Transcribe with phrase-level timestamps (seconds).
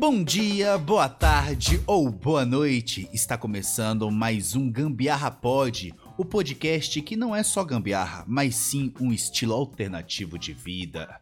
[0.00, 3.06] Bom dia, boa tarde ou boa noite.
[3.12, 8.94] Está começando mais um Gambiarra Pod, o podcast que não é só gambiarra, mas sim
[8.98, 11.20] um estilo alternativo de vida.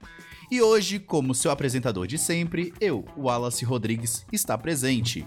[0.49, 5.27] E hoje, como seu apresentador de sempre, eu, Wallace Rodrigues, está presente.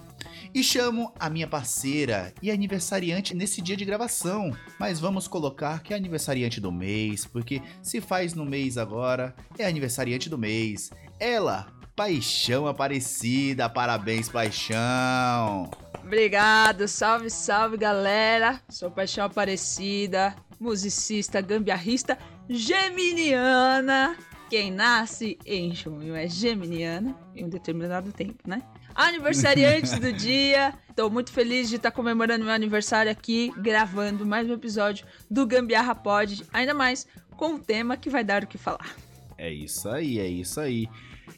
[0.53, 4.55] E chamo a minha parceira e aniversariante nesse dia de gravação.
[4.79, 9.65] Mas vamos colocar que é aniversariante do mês, porque se faz no mês agora, é
[9.65, 10.89] aniversariante do mês.
[11.19, 15.69] Ela, Paixão Aparecida, parabéns, Paixão!
[16.03, 18.59] Obrigado, salve, salve galera.
[18.67, 22.17] Sou Paixão Aparecida, musicista, gambiarrista,
[22.49, 24.17] geminiana.
[24.49, 28.63] Quem nasce em junho é geminiana, em um determinado tempo, né?
[28.95, 30.73] Aniversariante do dia.
[30.89, 35.93] Estou muito feliz de estar comemorando meu aniversário aqui, gravando mais um episódio do Gambiarra
[35.93, 37.05] Pod, ainda mais
[37.37, 38.95] com um tema que vai dar o que falar.
[39.37, 40.89] É isso aí, é isso aí.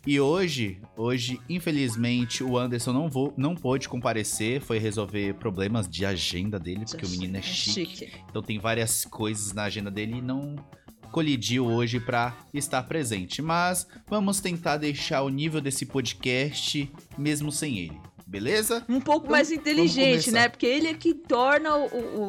[0.06, 6.06] E hoje, hoje, infelizmente, o Anderson não, vou, não pôde comparecer, foi resolver problemas de
[6.06, 8.12] agenda dele, porque o menino é chique.
[8.30, 10.56] Então tem várias coisas na agenda dele e não
[11.09, 13.42] colidiu hoje para estar presente.
[13.42, 18.84] Mas vamos tentar deixar o nível desse podcast mesmo sem ele beleza?
[18.89, 20.50] Um pouco mais inteligente, né?
[20.50, 22.23] Porque ele é que torna o, o,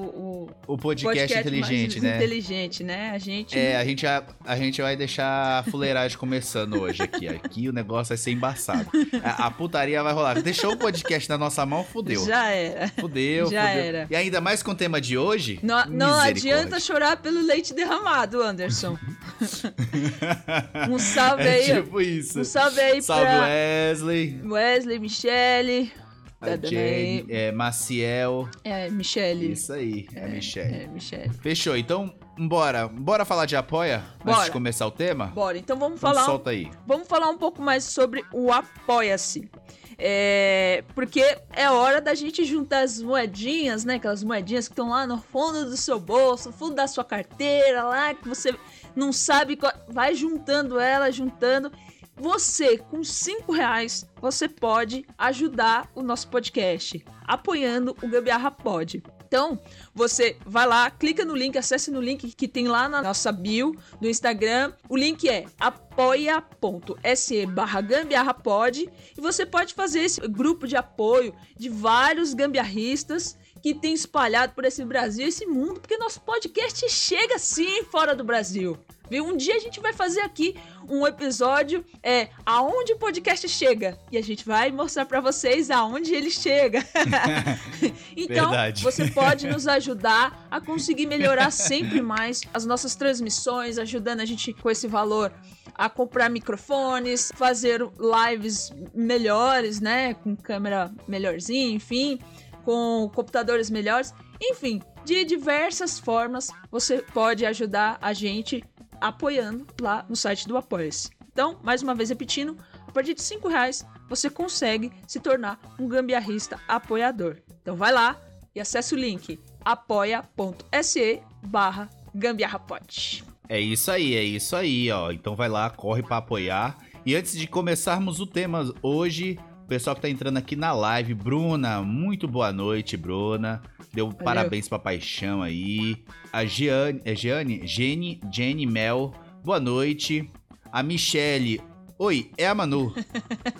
[0.66, 2.16] o, o podcast, podcast, inteligente, né?
[2.16, 3.10] inteligente, né?
[3.10, 3.58] A gente.
[3.58, 7.26] É, a gente, a, a gente vai deixar a fuleiragem começando hoje aqui.
[7.26, 8.86] Aqui o negócio vai ser embaçado.
[9.22, 10.42] A, a, putaria vai rolar.
[10.42, 12.22] Deixou o podcast na nossa mão, fudeu.
[12.26, 12.88] Já era.
[12.88, 13.82] Fudeu, Já fudeu.
[13.82, 14.06] era.
[14.10, 15.58] E ainda mais com o tema de hoje.
[15.62, 18.98] Não, não adianta chorar pelo leite derramado, Anderson.
[20.90, 21.82] um salve é aí.
[21.82, 22.40] Tipo isso.
[22.40, 23.46] Um salve aí salve pra.
[23.46, 24.40] Wesley.
[24.44, 26.03] Wesley, Michele.
[26.52, 28.48] A Jenny, é, Maciel.
[28.62, 29.52] É, Michele.
[29.52, 31.30] Isso aí, é, é Michele.
[31.30, 31.32] É.
[31.40, 32.88] Fechou, então bora.
[32.88, 34.04] Bora falar de apoia?
[34.24, 34.36] Bora.
[34.36, 35.26] Antes de começar o tema?
[35.26, 36.24] Bora, então vamos então falar.
[36.24, 36.70] solta aí.
[36.86, 39.48] Vamos falar um pouco mais sobre o Apoia-se.
[39.96, 43.94] É, porque é hora da gente juntar as moedinhas, né?
[43.94, 47.84] Aquelas moedinhas que estão lá no fundo do seu bolso, no fundo da sua carteira,
[47.84, 48.54] lá que você
[48.94, 49.56] não sabe.
[49.56, 49.72] Qual...
[49.88, 51.70] Vai juntando ela, juntando.
[52.16, 59.02] Você, com 5 reais, você pode ajudar o nosso podcast, apoiando o Gambiarra Pod.
[59.26, 59.58] Então,
[59.92, 63.74] você vai lá, clica no link, acesse no link que tem lá na nossa bio
[64.00, 64.72] do Instagram.
[64.88, 71.68] O link é apoia.se barra gambiarrapod e você pode fazer esse grupo de apoio de
[71.68, 77.82] vários gambiarristas que tem espalhado por esse Brasil, esse mundo, porque nosso podcast chega sim
[77.84, 78.78] fora do Brasil.
[79.08, 79.26] Viu?
[79.26, 80.56] Um dia a gente vai fazer aqui
[80.88, 86.14] um episódio é aonde o podcast chega e a gente vai mostrar para vocês aonde
[86.14, 86.84] ele chega.
[88.16, 88.82] então, Verdade.
[88.82, 94.52] você pode nos ajudar a conseguir melhorar sempre mais as nossas transmissões, ajudando a gente
[94.52, 95.32] com esse valor
[95.74, 102.18] a comprar microfones, fazer lives melhores, né, com câmera melhorzinha, enfim,
[102.64, 108.64] com computadores melhores, enfim, de diversas formas você pode ajudar a gente
[109.06, 111.10] apoiando lá no site do Apoia-se.
[111.30, 112.56] Então, mais uma vez repetindo,
[112.88, 117.36] a partir de 5 reais você consegue se tornar um gambiarrista apoiador.
[117.60, 118.18] Então vai lá
[118.54, 123.24] e acesse o link apoia.se barra gambiarrapod.
[123.48, 125.10] É isso aí, é isso aí, ó.
[125.10, 126.78] Então vai lá, corre para apoiar.
[127.04, 131.14] E antes de começarmos o tema hoje, o pessoal que tá entrando aqui na live,
[131.14, 133.62] Bruna, muito boa noite, Bruna.
[133.94, 134.22] Deu Valeu.
[134.22, 136.04] parabéns pra paixão aí.
[136.30, 137.66] A Giane, é Giane?
[137.66, 140.28] Jenny, Jenny Mel, boa noite.
[140.70, 141.60] A Michele,
[141.98, 142.92] oi, é a Manu,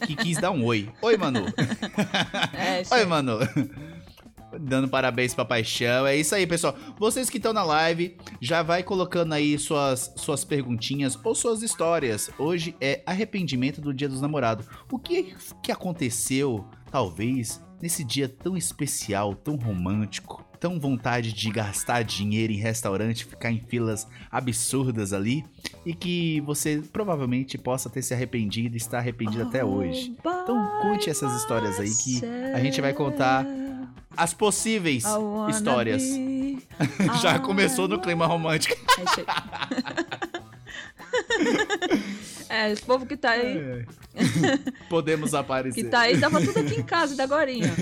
[0.06, 0.90] que quis dar um oi.
[1.00, 1.46] Oi, Manu.
[2.52, 3.04] É, oi.
[3.06, 3.38] Manu.
[4.60, 6.06] Dando parabéns pra paixão.
[6.06, 6.76] É isso aí, pessoal.
[6.98, 12.30] Vocês que estão na live, já vai colocando aí suas, suas perguntinhas ou suas histórias.
[12.38, 14.66] Hoje é arrependimento do Dia dos Namorados.
[14.90, 20.44] O que, que aconteceu, talvez, nesse dia tão especial, tão romântico?
[20.64, 25.44] Tão vontade de gastar dinheiro em restaurante, ficar em filas absurdas ali.
[25.84, 30.16] E que você provavelmente possa ter se arrependido e está arrependido até hoje.
[30.18, 32.22] Então conte essas histórias aí que
[32.54, 33.46] a gente vai contar
[34.16, 35.04] as possíveis
[35.50, 36.02] histórias.
[37.20, 38.74] Já começou no clima romântico.
[42.48, 42.66] É.
[42.66, 43.84] É, esse povo que tá aí, É.
[44.88, 45.84] Podemos aparecer.
[45.84, 47.72] que tá aí, tava tudo aqui em casa da agorinha.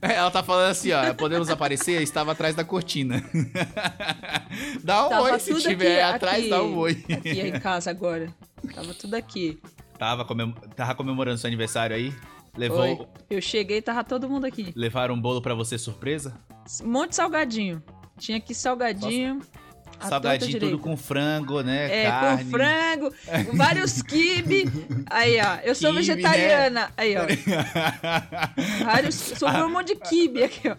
[0.00, 1.12] Ela tá falando assim, ó.
[1.14, 2.00] Podemos aparecer?
[2.02, 3.22] Estava atrás da cortina.
[4.82, 7.04] dá um Tava oi se tiver aqui, atrás, aqui, dá um oi.
[7.12, 8.32] Aqui em casa agora.
[8.74, 9.60] Tava tudo aqui.
[9.98, 12.12] Tava, comem- tava comemorando seu aniversário aí?
[12.56, 13.06] Levou, Oi.
[13.28, 14.72] Eu cheguei e tava todo mundo aqui.
[14.74, 16.34] levaram um bolo pra você surpresa?
[16.82, 17.82] Um monte de salgadinho.
[18.18, 19.40] Tinha aqui salgadinho.
[19.42, 19.65] à
[19.96, 22.04] torta Salgadinho tudo com frango, né?
[22.04, 22.44] É, Carne.
[22.44, 23.14] com frango,
[23.50, 24.70] com vários quibe.
[25.10, 25.56] Aí, ó.
[25.64, 26.90] Eu sou Quibe, vegetariana.
[26.96, 27.22] Aí, ó.
[28.84, 29.14] Vários.
[29.14, 30.76] Sobrou um monte de quibe aqui, ó.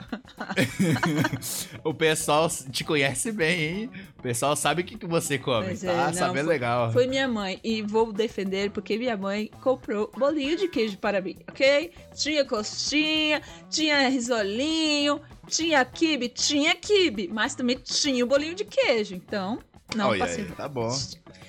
[1.90, 3.90] o pessoal te conhece bem, hein?
[4.18, 5.68] O pessoal sabe o que, que você come.
[5.68, 6.92] Pois é, tá não, foi- legal.
[6.92, 7.60] Foi minha mãe.
[7.64, 11.92] E vou defender porque minha mãe comprou bolinho de queijo para mim, ok?
[12.16, 17.30] Tinha coxinha, tinha risolinho, tinha quibe, tinha quibe.
[17.32, 19.16] Mas também tinha o bolinho de queijo.
[19.16, 19.60] Então,
[19.96, 20.44] não Olha passei.
[20.44, 20.96] aí, tá bom.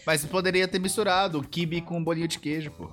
[0.07, 2.91] Mas poderia ter misturado o kibe com bolinho de queijo, pô.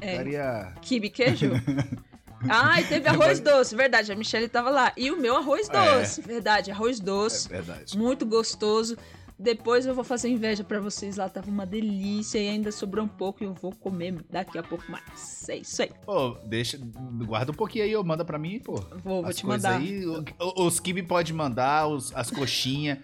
[0.00, 0.74] É, Daria...
[0.80, 1.50] quibe queijo?
[2.48, 4.12] Ah, e teve arroz doce, verdade.
[4.12, 4.92] A Michelle tava lá.
[4.96, 6.70] E o meu arroz doce, verdade.
[6.70, 7.46] Arroz doce.
[7.48, 7.96] É verdade.
[7.96, 8.96] Muito gostoso.
[9.38, 11.28] Depois eu vou fazer inveja pra vocês lá.
[11.28, 14.84] Tava uma delícia e ainda sobrou um pouco e eu vou comer daqui a pouco
[14.90, 15.48] mais.
[15.48, 15.90] É isso aí.
[16.06, 16.78] Pô, deixa...
[17.26, 18.04] Guarda um pouquinho aí, ô.
[18.04, 18.74] Manda pra mim, pô.
[19.02, 19.78] Vou, vou te mandar.
[19.78, 20.02] aí.
[20.56, 22.98] Os kibe pode mandar, os- as coxinhas.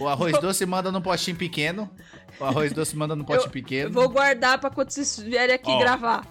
[0.00, 1.90] O arroz doce manda num potinho pequeno.
[2.40, 3.90] O arroz doce manda num potinho pequeno.
[3.90, 6.26] Eu vou guardar pra quando vocês vierem aqui gravar.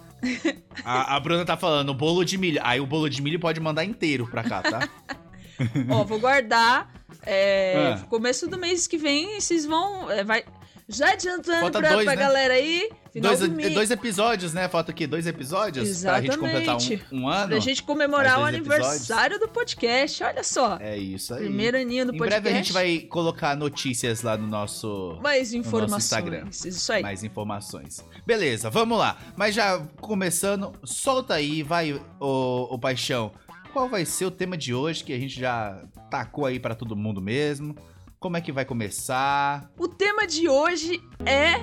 [0.84, 2.58] A, a Bruna tá falando, bolo de milho.
[2.64, 4.88] Aí o bolo de milho pode mandar inteiro pra cá, tá?
[5.90, 6.92] Ó, vou guardar.
[7.22, 8.06] É, Ah.
[8.08, 10.10] Começo do mês que vem, vocês vão.
[10.10, 10.44] é, vai,
[10.88, 12.22] já adiantando Falta pra, dois, pra né?
[12.22, 12.90] galera aí.
[13.14, 13.38] Dois,
[13.72, 14.68] dois episódios, né?
[14.68, 17.06] Falta aqui dois episódios pra gente completar Exatamente.
[17.12, 17.48] um, um ano.
[17.48, 20.24] Pra gente comemorar o aniversário do podcast.
[20.24, 20.78] Olha só.
[20.80, 21.44] É isso aí.
[21.44, 22.42] Primeiro aninho do em podcast.
[22.42, 25.16] breve a gente vai colocar notícias lá no nosso.
[25.22, 26.04] Mais nosso informações.
[26.04, 26.48] Instagram.
[26.50, 27.02] Isso aí.
[27.02, 28.04] Mais informações.
[28.26, 29.16] Beleza, vamos lá.
[29.36, 33.32] Mas já começando, solta aí, vai, o, Paixão.
[33.74, 36.94] Qual vai ser o tema de hoje que a gente já tacou aí pra todo
[36.94, 37.74] mundo mesmo?
[38.20, 39.68] Como é que vai começar?
[39.76, 41.54] O tema de hoje é.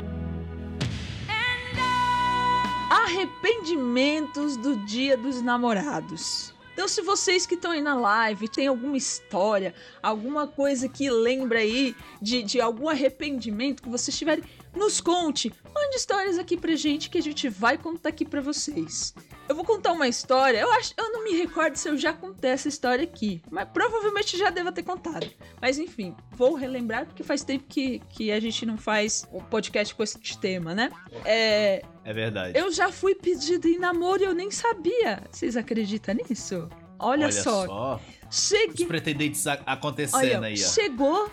[2.90, 6.54] Arrependimentos do Dia dos Namorados.
[6.74, 9.74] Então, se vocês que estão aí na live têm alguma história,
[10.04, 14.44] alguma coisa que lembra aí de, de algum arrependimento que vocês tiverem,
[14.76, 15.52] nos conte.
[15.74, 19.14] Mande histórias aqui pra gente que a gente vai contar aqui pra vocês.
[19.50, 20.58] Eu vou contar uma história.
[20.60, 24.38] Eu acho, eu não me recordo se eu já contei essa história aqui, mas provavelmente
[24.38, 25.28] já devo ter contado.
[25.62, 29.94] Mas enfim, vou relembrar porque faz tempo que, que a gente não faz um podcast
[29.94, 30.90] com esse tema, né?
[31.26, 32.58] É, É verdade.
[32.58, 35.22] eu já fui pedido em namoro e eu nem sabia.
[35.30, 36.70] Vocês acreditam nisso?
[36.98, 38.00] Olha, só.
[38.30, 38.86] Os Cheguei.
[38.86, 40.58] pretendentes a- acontecendo Olha, aí, ó.
[40.70, 41.30] chegou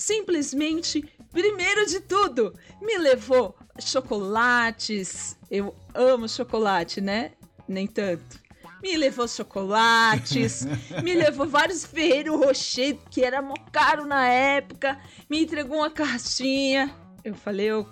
[0.00, 5.36] simplesmente, primeiro de tudo, me levou chocolates.
[5.50, 7.32] Eu amo chocolate, né?
[7.68, 8.40] Nem tanto.
[8.82, 10.64] Me levou chocolates,
[11.04, 14.98] me levou vários Ferreiro Rocher, que era mó caro na época,
[15.28, 16.90] me entregou uma caixinha.
[17.22, 17.86] Eu falei, eu,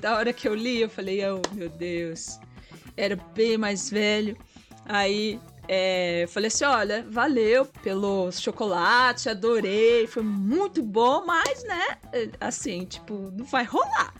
[0.00, 2.38] da hora que eu li, eu falei, oh meu Deus,
[2.96, 4.34] era bem mais velho.
[4.86, 5.38] Aí
[5.68, 11.98] é, falei assim: olha, valeu pelo chocolate, adorei, foi muito bom, mas né,
[12.40, 14.12] assim, tipo, não vai rolar.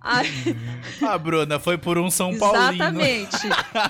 [0.00, 0.28] Aí,
[1.06, 2.74] A Bruna foi por um São Paulino.
[2.74, 3.36] exatamente,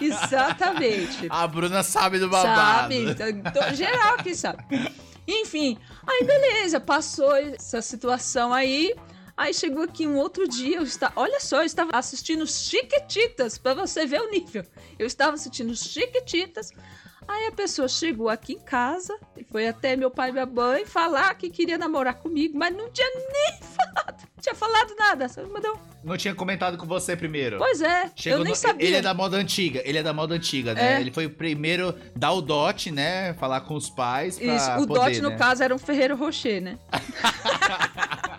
[0.01, 1.27] exatamente.
[1.31, 2.93] A Bruna sabe do babado.
[3.17, 3.33] Sabe?
[3.33, 4.63] Então, geral aqui sabe.
[5.27, 8.95] Enfim, aí beleza, passou essa situação aí.
[9.37, 13.75] Aí chegou aqui um outro dia, eu estava, olha só, eu estava assistindo Chiquititas, pra
[13.75, 14.65] você ver o nível.
[14.99, 16.71] Eu estava assistindo Chiquititas.
[17.27, 20.85] Aí a pessoa chegou aqui em casa e foi até meu pai e minha mãe
[20.85, 25.29] falar que queria namorar comigo, mas não tinha nem falado, não tinha falado nada.
[25.29, 25.79] Só mandou.
[26.03, 27.59] Não tinha comentado com você primeiro.
[27.59, 28.87] Pois é, Chegou eu nem no- sabia.
[28.87, 30.97] Ele é da moda antiga, ele é da moda antiga, né?
[30.97, 31.01] É.
[31.01, 33.33] Ele foi o primeiro dar o dote, né?
[33.35, 35.37] Falar com os pais pra Isso, o poder, dote, no né?
[35.37, 36.77] caso, era um Ferreiro Rocher, né?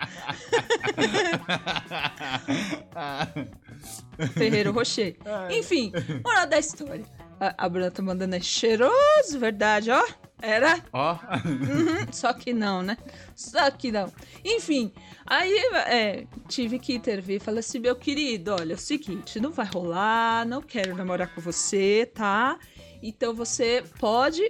[4.34, 5.16] Ferreiro Rocher.
[5.52, 5.92] Enfim,
[6.24, 7.06] moral da história.
[7.40, 10.04] A, a Bruna tá mandando é cheiroso, verdade, ó.
[10.42, 11.14] Era, Ó,
[11.46, 12.98] Uhum, só que não, né?
[13.34, 14.12] Só que não.
[14.44, 14.92] Enfim,
[15.26, 15.56] aí
[15.88, 17.40] é, tive que intervir.
[17.40, 21.40] Falei assim, meu querido, olha, é o seguinte, não vai rolar, não quero namorar com
[21.40, 22.60] você, tá?
[23.02, 24.42] Então você pode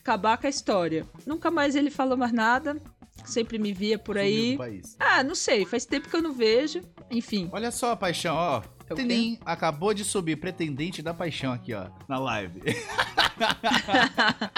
[0.00, 1.04] acabar com a história.
[1.26, 2.76] Nunca mais ele falou mais nada.
[3.24, 4.58] Sempre me via por aí.
[4.98, 6.80] Ah, não sei, faz tempo que eu não vejo.
[7.10, 7.48] Enfim.
[7.52, 8.62] Olha só, paixão, ó.
[8.88, 8.96] É o?
[8.96, 12.60] Tilim, acabou de subir pretendente da paixão aqui, ó, na live.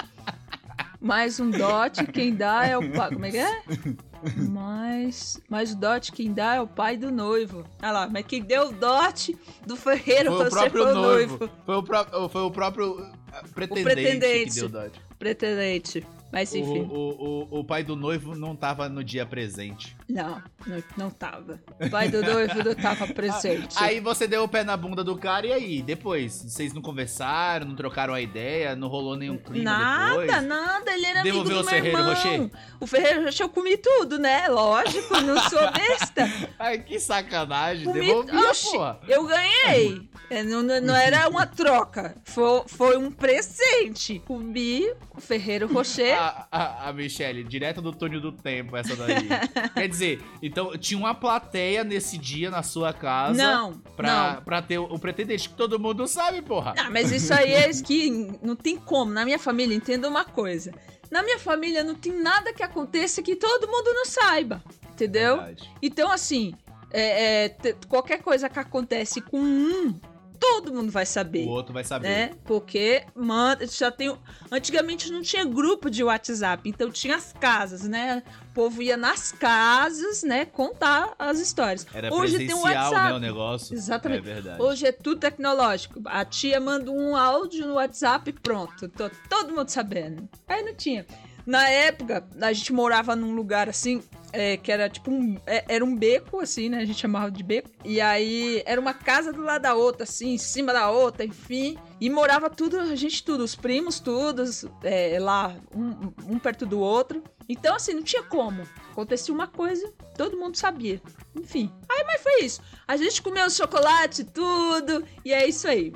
[0.99, 3.11] Mais um dote, quem dá é o pai.
[3.13, 3.61] Como é que é?
[4.49, 7.63] Mais, mais o dote, quem dá é o pai do noivo.
[7.81, 11.37] Olha lá, mas quem deu o dote do Ferreiro Foi o próprio foi o noivo.
[11.37, 11.53] noivo.
[11.63, 13.11] Foi o, pró- foi o próprio
[13.53, 14.53] pretendente, pretendente.
[14.55, 14.99] que deu dote.
[15.19, 16.07] pretendente.
[16.31, 19.96] Mas O, enfim, o, o, o pai do noivo não tava no dia presente.
[20.09, 21.59] Não, não, não tava.
[21.79, 23.75] O pai do noivo não tava presente.
[23.77, 25.81] Aí você deu o pé na bunda do cara e aí?
[25.81, 26.33] Depois?
[26.43, 30.43] Vocês não conversaram, não trocaram a ideia, não rolou nenhum clima Nada, depois?
[30.47, 32.13] nada, ele era amigo Devolveu do o meu Ferreiro irmão.
[32.13, 32.49] Rocher?
[32.79, 34.47] O Ferreiro Rocher eu comi tudo, né?
[34.47, 36.29] Lógico, não sou besta.
[36.57, 37.85] Ai, que sacanagem.
[37.85, 38.99] Comi- Devolvia, Oxi, porra.
[39.07, 40.07] Eu ganhei.
[40.29, 42.15] É, Não, não- não era uma troca.
[42.25, 44.19] Foi, foi um presente.
[44.25, 44.83] Comi
[45.15, 46.17] o Ferreiro Rocher.
[46.19, 49.15] A, a, a Michelle, direto do túnel do tempo, essa daí.
[49.73, 49.96] Quer dizer,
[50.41, 54.43] então tinha uma plateia nesse dia na sua casa não, pra, não.
[54.43, 56.73] pra ter o, o pretendente, que todo mundo sabe, porra.
[56.77, 58.09] Ah, mas isso aí é que
[58.41, 59.11] não tem como.
[59.11, 60.73] Na minha família, entenda uma coisa.
[61.09, 64.63] Na minha família não tem nada que aconteça que todo mundo não saiba.
[64.91, 65.37] Entendeu?
[65.37, 65.71] Verdade.
[65.81, 66.53] Então, assim,
[66.91, 69.99] é, é, qualquer coisa que acontece com um,
[70.39, 71.45] todo mundo vai saber.
[71.45, 72.07] O outro vai saber.
[72.07, 72.31] né?
[72.45, 74.15] Porque manda, já tem.
[74.51, 78.23] Antigamente não tinha grupo de WhatsApp, então tinha as casas, né?
[78.51, 81.85] O povo ia nas casas, né, contar as histórias.
[81.93, 83.09] Era Hoje tem o presencial, WhatsApp.
[83.09, 83.75] né, o negócio.
[83.75, 84.19] Exatamente.
[84.19, 84.61] É verdade.
[84.61, 86.01] Hoje é tudo tecnológico.
[86.05, 88.89] A tia manda um áudio no WhatsApp e pronto.
[88.89, 90.27] Tô todo mundo sabendo.
[90.47, 91.05] Aí não tinha.
[91.45, 94.01] Na época, a gente morava num lugar assim,
[94.33, 95.37] é, que era tipo um.
[95.45, 96.79] é- era um beco, assim, né?
[96.79, 97.69] A gente chamava de beco.
[97.83, 101.77] E aí era uma casa do lado da outra, assim, em cima da outra, enfim.
[101.99, 106.79] E morava tudo, a gente tudo, os primos, todos, é, lá, um, um perto do
[106.79, 107.23] outro.
[107.49, 108.63] Então, assim, não tinha como.
[108.91, 111.01] Acontecia uma coisa, todo mundo sabia.
[111.35, 111.71] Enfim.
[111.89, 112.61] Aí, mas foi isso.
[112.87, 115.93] A gente comeu chocolate, tudo, e é isso aí.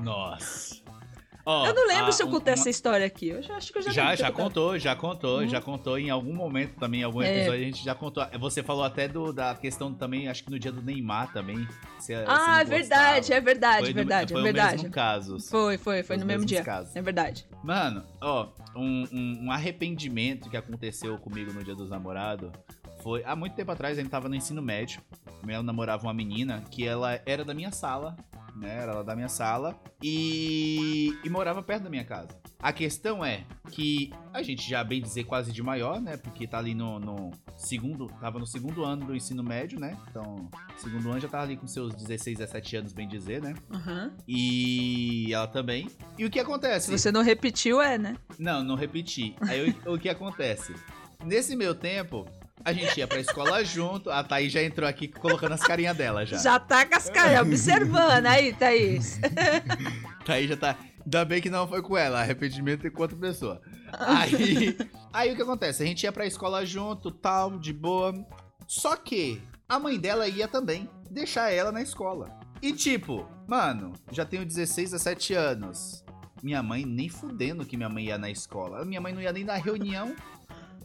[0.00, 0.81] Nossa.
[1.44, 3.28] Ó, eu não lembro a- se eu contei uma- essa história aqui.
[3.28, 5.48] Eu já, acho que eu já Já, já contou, já contou, Uhum.
[5.48, 7.34] já contou em algum momento também, em algum É.
[7.36, 8.24] episódio a gente já contou.
[8.38, 11.66] Você falou até do, da questão também, acho que no dia do Neymar também.
[11.98, 14.72] você- você Ah, é verdade, é verdade, Foi é no- verdade, foi é o verdade.
[14.78, 15.38] mesmo caso.
[15.50, 16.62] Foi, foi, foi no mesmo dia.
[16.64, 16.94] casos.
[16.96, 17.46] É verdade.
[17.62, 22.50] Mano, ó, um, um- um arrependimento que aconteceu comigo no dia dos namorados
[23.02, 23.22] foi.
[23.24, 25.00] Há muito tempo atrás, a gente tava no ensino médio.
[25.46, 28.16] Eu namorava uma menina que ela era da minha sala,
[28.56, 28.78] né?
[28.78, 32.40] Era ela da minha sala e, e morava perto da minha casa.
[32.60, 36.16] A questão é que a gente já, bem dizer, quase de maior, né?
[36.16, 38.06] Porque tá ali no, no segundo.
[38.20, 39.98] Tava no segundo ano do ensino médio, né?
[40.08, 43.54] Então, segundo ano já tava ali com seus 16, 17 anos, bem dizer, né?
[43.68, 44.12] Aham.
[44.28, 45.88] E ela também.
[46.16, 46.86] E o que acontece?
[46.86, 48.16] Se você não repetiu, é, né?
[48.38, 49.34] Não, não repeti.
[49.40, 50.72] Aí o, o que acontece?
[51.24, 52.26] Nesse meu tempo,
[52.64, 54.10] a gente ia pra escola junto.
[54.10, 56.38] A Thaís já entrou aqui colocando as carinhas dela já.
[56.38, 59.20] Já tá com as caras observando aí, Thaís.
[60.24, 60.76] Thaís já tá.
[61.04, 63.60] Ainda bem que não foi com ela, arrependimento com outra pessoa.
[63.92, 64.76] Aí,
[65.12, 65.82] aí o que acontece?
[65.82, 68.14] A gente ia pra escola junto, tal, de boa.
[68.68, 72.30] Só que a mãe dela ia também deixar ela na escola.
[72.62, 76.04] E tipo, mano, já tenho 16, 17 anos.
[76.42, 78.84] Minha mãe nem fudendo que minha mãe ia na escola.
[78.84, 80.14] Minha mãe não ia nem na reunião.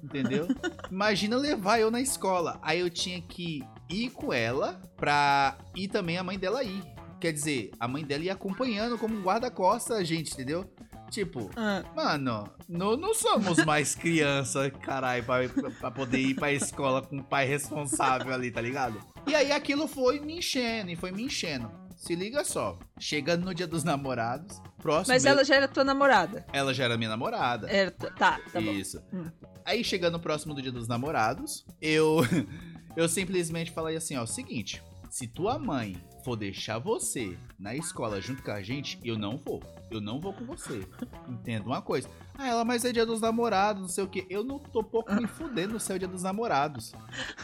[0.03, 0.47] Entendeu?
[0.91, 2.59] Imagina levar eu na escola.
[2.61, 6.83] Aí eu tinha que ir com ela pra ir também a mãe dela ir.
[7.19, 10.69] Quer dizer, a mãe dela ia acompanhando como um guarda-costas a gente, entendeu?
[11.09, 15.47] Tipo, Ah, mano, não, não somos mais criança, caralho, pra,
[15.79, 19.01] pra poder ir pra escola com um pai responsável ali, tá ligado?
[19.25, 21.71] E aí aquilo foi me enchendo, e foi me enchendo.
[21.97, 25.13] Se liga só, chegando no dia dos namorados, próximo.
[25.13, 26.45] Mas ela já era tua namorada.
[26.53, 27.67] ela já era minha namorada.
[27.69, 28.71] Era, tá, tá bom.
[28.71, 29.01] Isso.
[29.11, 29.25] Hum.
[29.65, 32.21] Aí chegando próximo do dia dos namorados, eu
[32.95, 38.43] eu simplesmente falei assim, ó, seguinte, se tua mãe for deixar você na escola junto
[38.43, 39.61] com a gente, eu não vou.
[39.89, 40.87] Eu não vou com você.
[41.27, 42.09] Entenda uma coisa.
[42.37, 44.25] Ah, ela, mas é dia dos namorados, não sei o quê.
[44.29, 46.93] Eu não tô pouco me fudendo se é o dia dos namorados.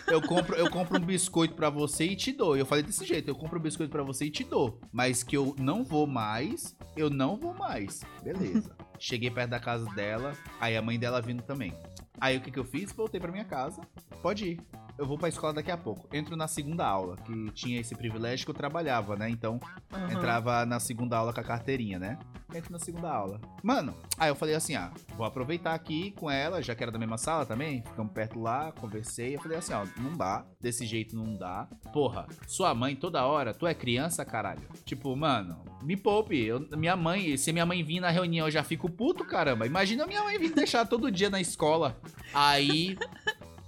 [0.07, 2.57] Eu compro, eu compro um biscoito pra você e te dou.
[2.57, 4.79] Eu falei desse jeito, eu compro um biscoito pra você e te dou.
[4.91, 8.01] Mas que eu não vou mais, eu não vou mais.
[8.21, 8.75] Beleza.
[8.99, 11.73] Cheguei perto da casa dela, aí a mãe dela vindo também.
[12.19, 12.91] Aí o que, que eu fiz?
[12.91, 13.81] Voltei pra minha casa.
[14.21, 14.82] Pode ir.
[14.97, 16.07] Eu vou pra escola daqui a pouco.
[16.15, 19.27] Entro na segunda aula, que tinha esse privilégio que eu trabalhava, né?
[19.29, 19.59] Então,
[19.91, 20.11] Aham.
[20.11, 22.19] entrava na segunda aula com a carteirinha, né?
[22.53, 23.41] Entro na segunda aula.
[23.63, 26.99] Mano, aí eu falei assim, ah, vou aproveitar aqui com ela, já que era da
[26.99, 29.35] mesma sala também, ficamos perto lá, conversei.
[29.35, 31.67] Eu falei assim, ó, não dá, desse jeito não dá.
[31.91, 34.67] Porra, sua mãe toda hora, tu é criança, caralho.
[34.85, 36.39] Tipo, mano, me poupe.
[36.39, 39.65] Eu, minha mãe, se minha mãe vir na reunião, eu já fico puto, caramba.
[39.65, 41.99] Imagina minha mãe vir deixar todo dia na escola.
[42.31, 42.95] Aí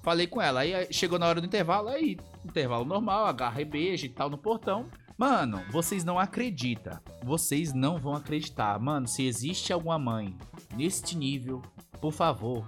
[0.05, 0.59] Falei com ela.
[0.59, 4.37] Aí chegou na hora do intervalo, aí, intervalo normal, agarra e beija e tal no
[4.37, 4.85] portão.
[5.17, 6.99] Mano, vocês não acreditam.
[7.23, 8.77] Vocês não vão acreditar.
[8.79, 10.37] Mano, se existe alguma mãe
[10.75, 11.63] neste nível,
[11.99, 12.67] por favor,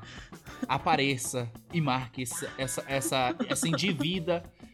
[0.67, 3.67] apareça e marque essa, essa, essa, essa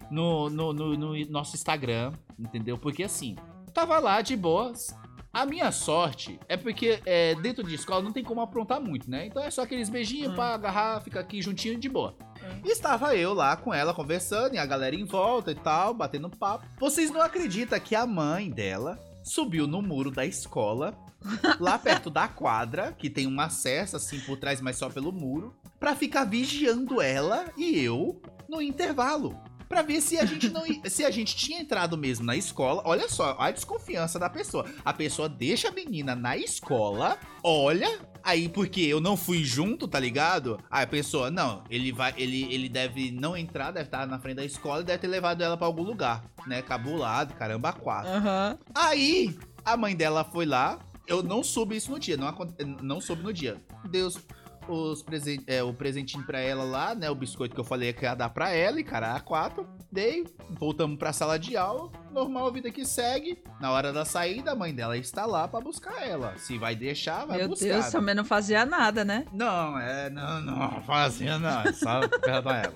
[0.10, 2.77] no, no, no, no nosso Instagram, entendeu?
[2.77, 3.36] Porque assim,
[3.74, 4.96] tava lá de boas.
[5.34, 9.25] A minha sorte é porque é, dentro de escola não tem como aprontar muito, né?
[9.25, 10.36] Então é só aqueles beijinhos Hum.
[10.36, 12.15] pra agarrar, ficar aqui juntinho de boa.
[12.63, 16.29] E estava eu lá com ela conversando e a galera em volta e tal, batendo
[16.29, 16.65] papo.
[16.79, 20.98] Vocês não acreditam que a mãe dela subiu no muro da escola,
[21.60, 25.55] lá perto da quadra, que tem um acesso assim por trás, mas só pelo muro,
[25.79, 29.38] pra ficar vigiando ela e eu no intervalo.
[29.67, 32.82] Pra ver se a gente não se a gente tinha entrado mesmo na escola.
[32.86, 34.65] Olha só, a desconfiança da pessoa.
[34.86, 40.00] A pessoa deixa a menina na escola, olha, aí porque eu não fui junto, tá
[40.00, 40.60] ligado?
[40.72, 44.38] Aí a pessoa, não, ele vai, ele, ele deve não entrar, deve estar na frente
[44.38, 46.62] da escola e deve ter levado ela pra algum lugar, né?
[46.62, 48.12] Cabulado, caramba, quatro.
[48.12, 48.58] Aham.
[48.74, 50.80] Aí, a mãe dela foi lá.
[51.06, 52.34] Eu não soube isso no dia, não,
[52.82, 53.62] não soube no dia.
[53.89, 54.18] Deus
[54.67, 57.10] os presen é, o presentinho pra ela lá, né?
[57.10, 59.67] O biscoito que eu falei que ia dar pra ela, e cara, a quatro.
[59.91, 61.91] Dei, voltamos pra sala de aula.
[62.12, 63.43] Normal, a vida que segue.
[63.60, 66.36] Na hora da saída, a mãe dela está lá pra buscar ela.
[66.38, 67.65] Se vai deixar, vai Meu buscar.
[67.65, 69.25] Deus, também não fazia nada, né?
[69.32, 72.74] Não, é, não, não, fazia não, é só perguntar ela.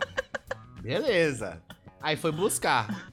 [0.82, 1.62] Beleza.
[2.02, 3.12] Aí foi buscar.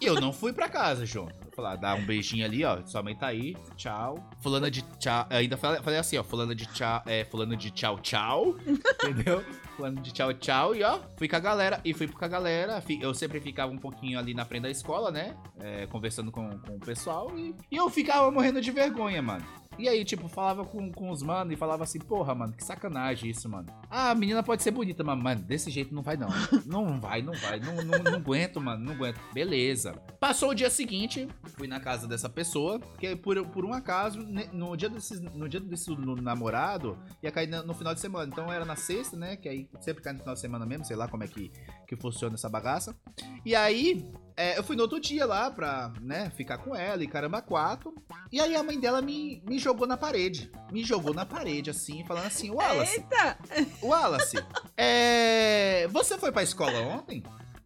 [0.00, 1.28] Eu não fui pra casa, João.
[1.54, 2.84] Falar, dá um beijinho ali, ó.
[2.84, 4.18] Sua mãe tá aí, tchau.
[4.40, 5.26] Fulana de tchau.
[5.30, 6.24] Ainda falei, falei assim, ó.
[6.24, 7.02] Fulana de tchau.
[7.06, 8.56] É, fulana de tchau, tchau.
[8.66, 9.44] entendeu?
[9.76, 10.74] Fulano de tchau, tchau.
[10.74, 11.80] E ó, fui com a galera.
[11.84, 12.82] E fui com a galera.
[13.00, 15.36] Eu sempre ficava um pouquinho ali na frente da escola, né?
[15.58, 17.36] É, conversando com, com o pessoal.
[17.38, 19.44] E, e eu ficava morrendo de vergonha, mano.
[19.78, 23.30] E aí, tipo, falava com, com os mano e falava assim, porra, mano, que sacanagem
[23.30, 23.66] isso, mano.
[23.90, 26.28] Ah, a menina pode ser bonita, mas, mano, desse jeito não vai não.
[26.64, 27.60] Não vai, não vai.
[27.60, 29.20] Não, não, não aguento, mano, não aguento.
[29.32, 29.94] Beleza.
[30.20, 34.20] Passou o dia seguinte, fui na casa dessa pessoa, que por, por um acaso,
[34.52, 35.90] no dia desse, no dia desse
[36.20, 38.30] namorado, ia cair no final de semana.
[38.32, 40.96] Então era na sexta, né, que aí sempre cai no final de semana mesmo, sei
[40.96, 41.50] lá como é que,
[41.86, 42.96] que funciona essa bagaça.
[43.44, 47.06] E aí, é, eu fui no outro dia lá pra, né, ficar com ela e
[47.06, 47.94] caramba, quatro.
[48.32, 50.50] E aí a mãe dela me, me jogou na parede.
[50.72, 53.38] Me jogou na parede, assim, falando assim, Wallace, Eita!
[53.82, 54.36] Wallace,
[54.76, 57.22] é, você foi pra escola ontem?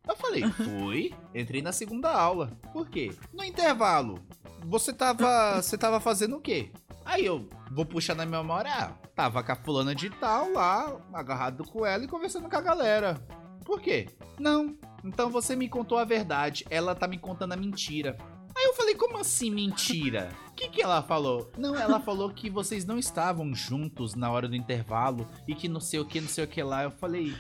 [0.06, 1.14] Eu falei, fui.
[1.34, 2.50] Entrei na segunda aula.
[2.72, 3.14] Por quê?
[3.32, 4.18] No intervalo,
[4.64, 6.70] você tava, você tava fazendo o quê?
[7.04, 11.64] Aí eu vou puxar na minha memória, tava com a fulana de tal lá, agarrado
[11.64, 13.20] com ela e conversando com a galera.
[13.64, 14.06] Por quê?
[14.38, 14.78] Não.
[15.04, 18.16] Então você me contou a verdade, ela tá me contando a mentira.
[18.56, 20.30] Aí eu falei, como assim mentira?
[20.50, 21.50] O que, que ela falou?
[21.58, 25.80] Não, ela falou que vocês não estavam juntos na hora do intervalo e que não
[25.80, 26.84] sei o que, não sei o que lá.
[26.84, 27.34] Eu falei,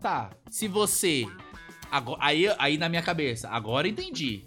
[0.00, 1.26] tá, se você.
[1.90, 4.44] Agora, aí, aí na minha cabeça, agora entendi.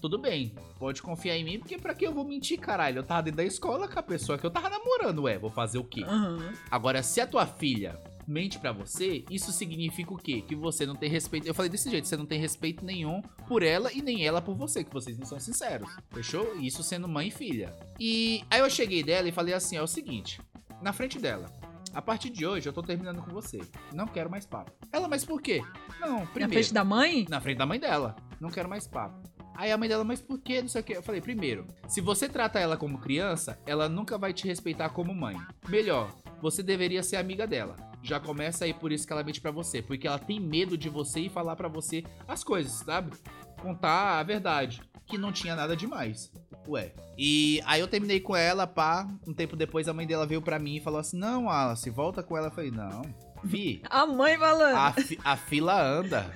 [0.00, 2.98] Tudo bem, pode confiar em mim, porque pra que eu vou mentir, caralho?
[2.98, 5.76] Eu tava dentro da escola com a pessoa que eu tava namorando, ué, vou fazer
[5.78, 6.02] o quê?
[6.02, 6.54] Aham.
[6.70, 10.40] Agora, se a tua filha mente pra você, isso significa o quê?
[10.40, 11.46] Que você não tem respeito.
[11.46, 14.54] Eu falei desse jeito, você não tem respeito nenhum por ela e nem ela por
[14.56, 15.90] você, que vocês não são sinceros.
[16.10, 16.56] Fechou?
[16.58, 17.76] Isso sendo mãe e filha.
[17.98, 20.40] E aí eu cheguei dela e falei assim: é o seguinte,
[20.80, 21.46] na frente dela.
[21.92, 23.60] A partir de hoje eu tô terminando com você.
[23.92, 24.70] Não quero mais papo.
[24.92, 25.60] Ela, mas por quê?
[26.00, 26.52] Não, Na primeiro.
[26.54, 27.26] frente da mãe?
[27.28, 28.14] Na frente da mãe dela.
[28.40, 29.28] Não quero mais papo.
[29.56, 30.62] Aí a mãe dela, mas por que?
[30.62, 30.92] Não sei o que.
[30.94, 35.14] Eu falei, primeiro, se você trata ela como criança, ela nunca vai te respeitar como
[35.14, 35.36] mãe.
[35.68, 36.10] Melhor,
[36.40, 37.76] você deveria ser amiga dela.
[38.02, 39.82] Já começa aí por isso que ela mente pra você.
[39.82, 43.12] Porque ela tem medo de você e falar pra você as coisas, sabe?
[43.60, 44.80] Contar a verdade.
[45.06, 46.32] Que não tinha nada demais.
[46.66, 46.92] Ué.
[47.18, 49.06] E aí eu terminei com ela, pá.
[49.26, 52.22] Um tempo depois a mãe dela veio pra mim e falou assim: Não, Alice, volta
[52.22, 52.46] com ela.
[52.46, 53.02] Eu falei, não.
[53.44, 54.76] Vi, A mãe falando.
[54.76, 56.30] a, fi- a fila anda.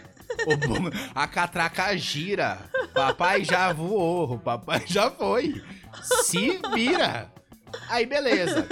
[0.46, 2.59] O a catraca gira.
[2.94, 4.38] Papai já voou.
[4.38, 5.62] Papai já foi.
[6.02, 7.30] Se vira.
[7.88, 8.66] Aí, beleza.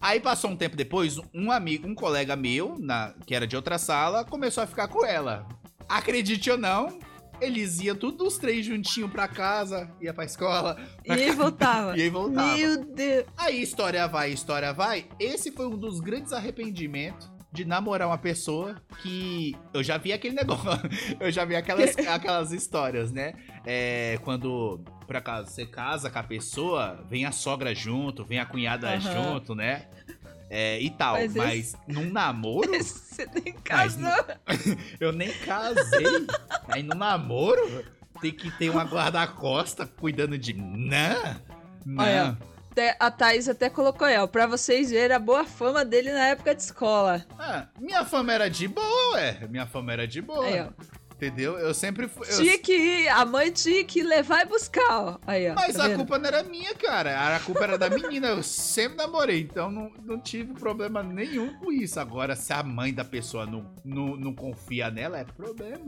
[0.00, 3.76] Aí passou um tempo depois, um amigo, um colega meu, na, que era de outra
[3.78, 5.46] sala, começou a ficar com ela.
[5.88, 6.98] Acredite ou não,
[7.40, 11.96] eles iam todos os três juntinho pra casa, ia pra escola, E aí voltava.
[11.98, 12.56] e aí voltava.
[12.56, 13.26] Meu Deus.
[13.36, 15.06] Aí história vai, história vai.
[15.20, 20.34] Esse foi um dos grandes arrependimentos de namorar uma pessoa que eu já vi aquele
[20.34, 20.68] negócio,
[21.18, 23.34] eu já vi aquelas, aquelas histórias, né?
[23.64, 28.46] É, quando por acaso você casa com a pessoa, vem a sogra junto, vem a
[28.46, 29.00] cunhada Aham.
[29.00, 29.86] junto, né?
[30.48, 34.02] É, e tal, Mas mas, esse- num namoro, Você nem casou.
[35.00, 36.26] eu nem casei.
[36.68, 37.84] Aí no namoro
[38.20, 40.52] tem que ter uma guarda-costa cuidando de.
[40.52, 41.36] Não!
[41.84, 42.04] Não!
[42.04, 42.38] Olha,
[42.76, 46.54] Até- A Thaís até colocou ó, pra vocês verem a boa fama dele na época
[46.54, 47.24] de escola.
[47.38, 49.38] Ah, minha fama era de boa, ué.
[49.48, 50.44] Minha fama era de boa.
[50.44, 50.68] Aí, ó.
[51.14, 51.56] Entendeu?
[51.58, 52.26] Eu sempre fui.
[52.30, 55.18] eu- Tinha que ir, a mãe tinha que levar e buscar, ó.
[55.26, 55.54] Aí, ó.
[55.54, 55.96] Mas tá a vendo?
[55.96, 57.34] culpa não era minha, cara.
[57.34, 58.28] A culpa era da menina.
[58.28, 61.98] Eu sempre namorei, então não, não tive problema nenhum com isso.
[61.98, 65.86] Agora, se a mãe da pessoa não, não, não confia nela, é problema.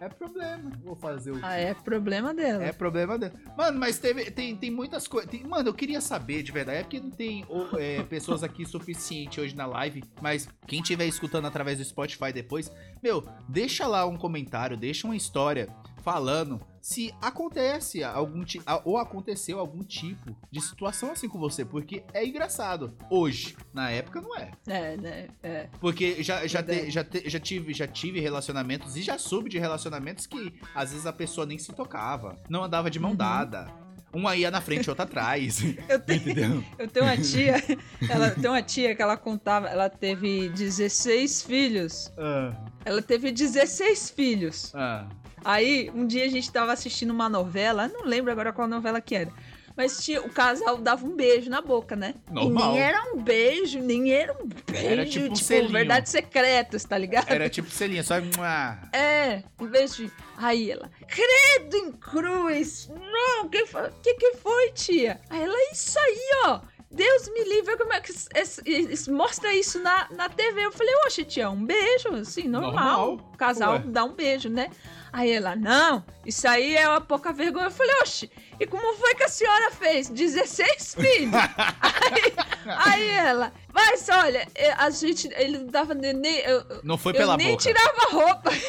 [0.00, 0.70] É problema.
[0.84, 1.40] Vou fazer o.
[1.42, 2.64] Ah, é problema dela.
[2.64, 3.32] É problema dela.
[3.56, 5.30] Mano, mas teve, tem, tem muitas coisas.
[5.42, 6.78] Mano, eu queria saber de verdade.
[6.78, 10.04] É porque não tem ou, é, pessoas aqui suficiente hoje na live.
[10.20, 12.70] Mas quem estiver escutando através do Spotify depois,
[13.02, 15.68] meu, deixa lá um comentário, deixa uma história
[16.02, 18.44] falando se acontece algum
[18.84, 22.94] ou aconteceu algum tipo de situação assim com você, porque é engraçado.
[23.10, 24.52] Hoje, na época não é.
[24.68, 25.26] É, né?
[25.42, 25.68] É.
[25.80, 29.58] Porque já, já, te- já, te- já, tive, já tive relacionamentos e já soube de
[29.58, 33.16] relacionamentos que às vezes a pessoa nem se tocava, não andava de mão Uhum.
[33.16, 33.66] dada.
[34.12, 35.58] Uma ia na frente, outra atrás.
[35.90, 36.64] Eu tenho, Entendeu?
[36.78, 37.54] eu tenho uma tia,
[38.08, 42.12] ela tem uma tia que ela contava, ela teve 16 filhos.
[42.16, 44.72] Ah, Ela teve 16 filhos.
[44.72, 45.08] ah.
[45.44, 49.14] Aí, um dia a gente tava assistindo uma novela, não lembro agora qual novela que
[49.14, 49.30] era.
[49.76, 52.14] Mas tinha, o casal dava um beijo na boca, né?
[52.30, 52.70] Normal.
[52.70, 55.72] E nem era um beijo, nem era um beijo, Era tipo um tipo, selinho.
[55.72, 57.30] verdade secreta, tá ligado?
[57.30, 58.14] Era tipo selinha, só.
[58.18, 58.78] mua.
[58.92, 60.12] É, um beijo de...
[60.38, 63.64] Aí ela, credo em cruz, não, que
[64.02, 65.20] que que foi, tia?
[65.28, 68.10] Aí ela, isso aí, ó, Deus me livre, como é que...
[68.12, 70.64] es- es- es- mostra isso na, na TV.
[70.64, 72.72] Eu falei, oxe, tia, um beijo, assim, normal.
[72.72, 73.12] Normal.
[73.34, 73.82] O casal Ué.
[73.84, 74.70] dá um beijo, né?
[75.12, 77.66] Aí ela, não, isso aí é uma pouca vergonha.
[77.66, 80.08] Eu falei, oxe, e como foi que a senhora fez?
[80.10, 81.32] 16 filhos?
[81.80, 82.32] aí,
[82.66, 86.12] aí ela, mas olha, eh, a gente, ele não dava nem...
[86.12, 87.62] nem- eu, eu- Não foi eu pela nem boca.
[87.62, 88.50] tirava a roupa.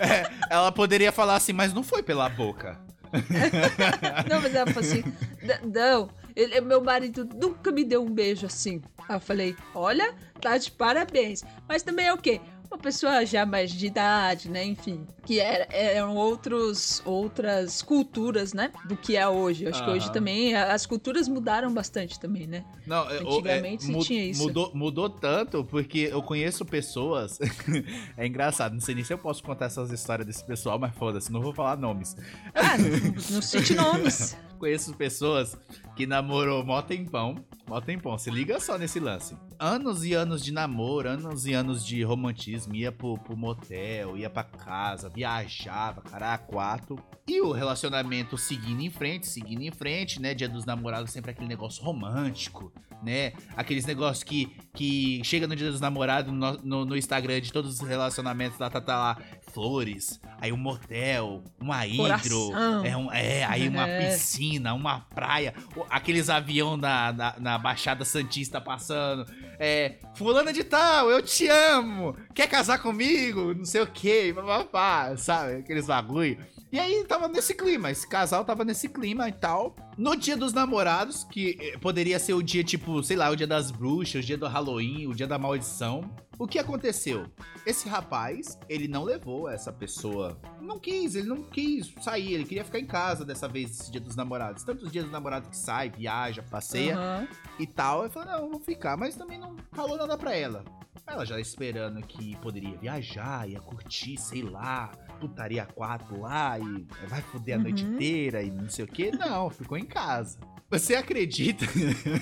[0.00, 2.80] É, ela poderia falar assim, mas não foi pela boca.
[4.28, 5.02] Não, mas ela falou assim:
[5.42, 8.80] "N- não, ele, meu marido nunca me deu um beijo assim.
[9.08, 11.42] Aí eu falei: olha, tá de parabéns.
[11.68, 12.40] Mas também é o quê?
[12.70, 14.64] Uma pessoa já mais de idade, né?
[14.64, 18.70] Enfim, que era, eram outros, outras culturas, né?
[18.84, 19.64] Do que é hoje.
[19.64, 22.64] Eu acho que hoje também as culturas mudaram bastante também, né?
[22.86, 24.44] Não, é, Antigamente se mu- tinha isso.
[24.44, 27.40] Mudou, mudou tanto, porque eu conheço pessoas.
[28.16, 31.32] é engraçado, não sei nem se eu posso contar essas histórias desse pessoal, mas foda-se,
[31.32, 32.16] não vou falar nomes.
[32.54, 34.36] Ah, não, não cite nomes.
[34.60, 35.56] Conheço pessoas
[35.96, 37.34] que namorou mó tempão.
[37.66, 39.34] Mó tempão, se liga só nesse lance.
[39.58, 42.74] Anos e anos de namoro, anos e anos de romantismo.
[42.74, 47.02] Ia pro, pro motel, ia pra casa, viajava, cara, a quatro.
[47.26, 50.34] E o relacionamento seguindo em frente, seguindo em frente, né?
[50.34, 52.70] Dia dos namorados, sempre aquele negócio romântico,
[53.02, 53.32] né?
[53.56, 57.80] Aqueles negócios que, que chega no dia dos namorados no, no, no Instagram de todos
[57.80, 62.52] os relacionamentos, lá tá, tá lá, flores, aí um motel, uma hidro,
[62.84, 64.06] é, um, é, aí uma É.
[64.10, 65.54] piscina, uma praia,
[65.88, 69.26] aqueles avião na, na, na Baixada Santista passando,
[69.58, 75.16] é, fulana de tal, eu te amo, quer casar comigo, não sei o que, papapá,
[75.16, 76.38] sabe, aqueles bagulho.
[76.72, 79.74] E aí tava nesse clima, esse casal tava nesse clima e tal.
[80.00, 83.46] No dia dos namorados, que eh, poderia ser o dia tipo, sei lá, o dia
[83.46, 86.10] das bruxas, o dia do Halloween, o dia da maldição.
[86.38, 87.26] O que aconteceu?
[87.66, 90.40] Esse rapaz, ele não levou essa pessoa.
[90.58, 94.00] Não quis, ele não quis sair, ele queria ficar em casa dessa vez, esse dia
[94.00, 94.62] dos namorados.
[94.64, 97.28] Tantos dias dos namorados que sai, viaja, passeia Aham.
[97.58, 98.04] e tal.
[98.04, 100.64] Eu falei, não, vou ficar, mas também não falou nada pra ela.
[101.06, 107.20] Ela já esperando que poderia viajar, ia curtir, sei lá, putaria quatro lá e vai
[107.20, 107.62] foder a Uhum.
[107.64, 109.10] noite inteira e não sei o que.
[109.10, 110.38] Não, ficou em casa.
[110.70, 111.66] Você acredita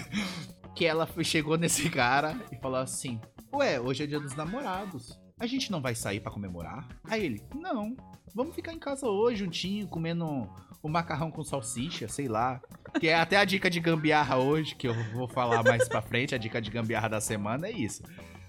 [0.74, 3.20] que ela chegou nesse cara e falou assim:
[3.52, 5.20] Ué, hoje é dia dos namorados.
[5.38, 6.88] A gente não vai sair pra comemorar?
[7.04, 7.96] Aí ele: Não,
[8.34, 10.48] vamos ficar em casa hoje juntinho, comendo
[10.82, 12.60] o macarrão com salsicha, sei lá.
[12.98, 16.34] Que é até a dica de gambiarra hoje, que eu vou falar mais pra frente,
[16.34, 18.02] a dica de gambiarra da semana é isso.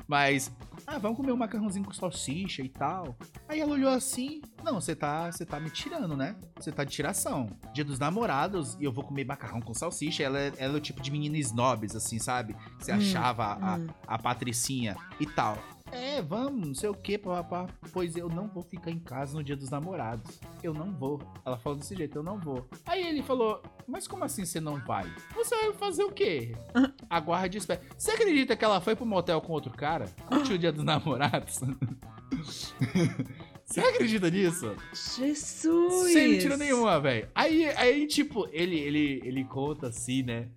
[0.10, 0.52] Mas,
[0.88, 3.16] ah, vamos comer um macarrãozinho com salsicha e tal.
[3.48, 6.36] Aí ela olhou assim, não, você tá, você tá me tirando, né?
[6.60, 7.48] Você tá de tiração.
[7.76, 10.24] Dia dos namorados e eu vou comer macarrão com salsicha.
[10.24, 12.56] Ela, é- ela é o tipo de menina snobs, assim, sabe?
[12.80, 13.88] Você Hum, achava a, hum.
[14.08, 15.60] a Patricinha e tal.
[15.92, 17.68] É, vamos, não sei o que, papapá.
[17.92, 20.40] Pois eu não vou ficar em casa no dia dos namorados.
[20.62, 21.22] Eu não vou.
[21.46, 22.68] Ela falou desse jeito, eu não vou.
[22.86, 25.06] Aí ele falou, mas como assim você não vai?
[25.34, 26.56] Você vai fazer o quê?
[27.10, 27.82] Aguarde e espera.
[27.98, 30.06] Você acredita que ela foi pro motel com outro cara?
[30.28, 31.60] Curtiu o dia dos namorados?
[33.70, 34.76] Você acredita nisso?
[34.94, 36.12] Jesus!
[36.12, 37.28] Sem mentira nenhuma, velho.
[37.36, 40.48] Aí, aí, tipo, ele, ele, ele conta assim, né?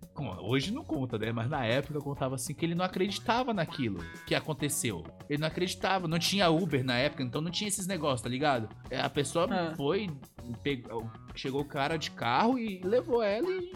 [0.40, 1.30] Hoje não conta, né?
[1.30, 5.04] Mas na época contava assim que ele não acreditava naquilo que aconteceu.
[5.28, 8.68] Ele não acreditava, não tinha Uber na época, então não tinha esses negócios, tá ligado?
[8.90, 9.74] É, A pessoa Ah.
[9.76, 10.08] foi,
[10.62, 13.72] pegou, chegou o cara de carro e levou ela e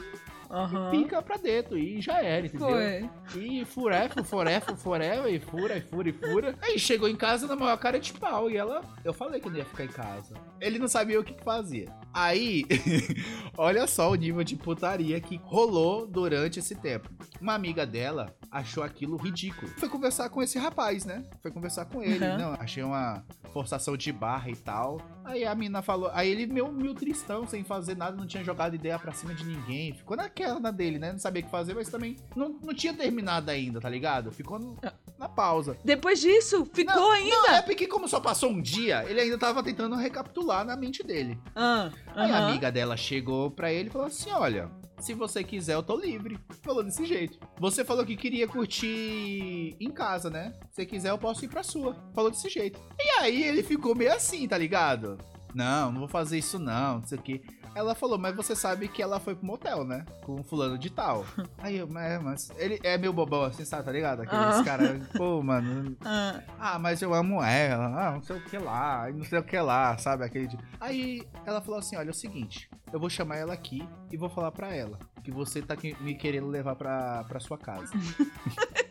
[0.50, 0.90] Aham.
[0.90, 1.78] pica pra dentro.
[1.78, 2.68] E já era, entendeu?
[2.68, 3.11] Foi.
[3.42, 6.54] E furefa, furefa, forefa, e fura, e fura, e fura.
[6.62, 8.50] Aí chegou em casa na maior cara de pau.
[8.50, 10.35] E ela, eu falei que não ia ficar em casa.
[10.61, 11.88] Ele não sabia o que, que fazia.
[12.12, 12.64] Aí,
[13.56, 17.11] olha só o nível de putaria que rolou durante esse tempo.
[17.40, 19.70] Uma amiga dela achou aquilo ridículo.
[19.76, 21.24] Foi conversar com esse rapaz, né?
[21.42, 22.24] Foi conversar com ele.
[22.24, 22.38] Uhum.
[22.38, 25.00] Não, achei uma forçação de barra e tal.
[25.24, 26.10] Aí a mina falou.
[26.12, 29.44] Aí ele, meio, meio tristão, sem fazer nada, não tinha jogado ideia pra cima de
[29.44, 29.92] ninguém.
[29.94, 31.12] Ficou naquela na dele, né?
[31.12, 34.30] Não sabia o que fazer, mas também não, não tinha terminado ainda, tá ligado?
[34.32, 34.76] Ficou no-
[35.18, 35.76] na pausa.
[35.84, 37.30] Depois disso, ficou Não, ainda.
[37.36, 41.02] Não, é porque como só passou um dia, ele ainda tava tentando recapitular na mente
[41.02, 41.38] dele.
[41.54, 45.74] Ah, Aí a amiga dela chegou pra ele e falou assim: Olha, se você quiser,
[45.74, 46.38] eu tô livre.
[46.62, 47.38] Falou desse jeito.
[47.59, 50.54] Você falou que queria curtir em casa, né?
[50.72, 51.94] Se quiser, eu posso ir pra sua.
[52.14, 52.80] Falou desse jeito.
[52.98, 55.18] E aí ele ficou meio assim, tá ligado?
[55.54, 57.42] Não, não vou fazer isso não, não sei o que.
[57.76, 60.06] Ela falou, mas você sabe que ela foi pro motel, né?
[60.22, 61.26] Com fulano de tal.
[61.58, 64.22] Aí eu, mas, mas ele é meio bobão assim, sabe, tá ligado?
[64.22, 64.64] Aqueles Ah.
[64.64, 69.10] caras, pô, mano, Ah, ah, mas eu amo ela, ah, não sei o que lá,
[69.12, 70.24] não sei o que lá, sabe?
[70.24, 70.58] Aquele de...
[70.80, 74.30] Aí ela falou assim: olha, é o seguinte, eu vou chamar ela aqui e vou
[74.30, 77.92] falar pra ela que você tá me querendo levar pra, pra sua casa.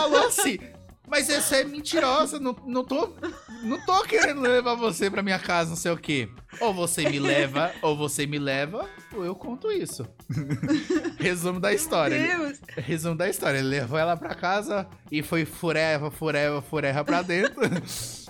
[0.00, 0.58] falou assim.
[1.10, 3.08] Mas essa é mentirosa, não, não tô.
[3.62, 6.28] Não tô querendo levar você pra minha casa, não sei o quê.
[6.60, 10.06] Ou você me leva, ou você me leva, ou eu conto isso.
[11.18, 12.14] Resumo da história.
[12.14, 12.60] Ele- Deus.
[12.76, 13.58] Resumo da história.
[13.58, 17.62] Ele levou ela pra casa e foi fureva, fureva, fureva pra dentro.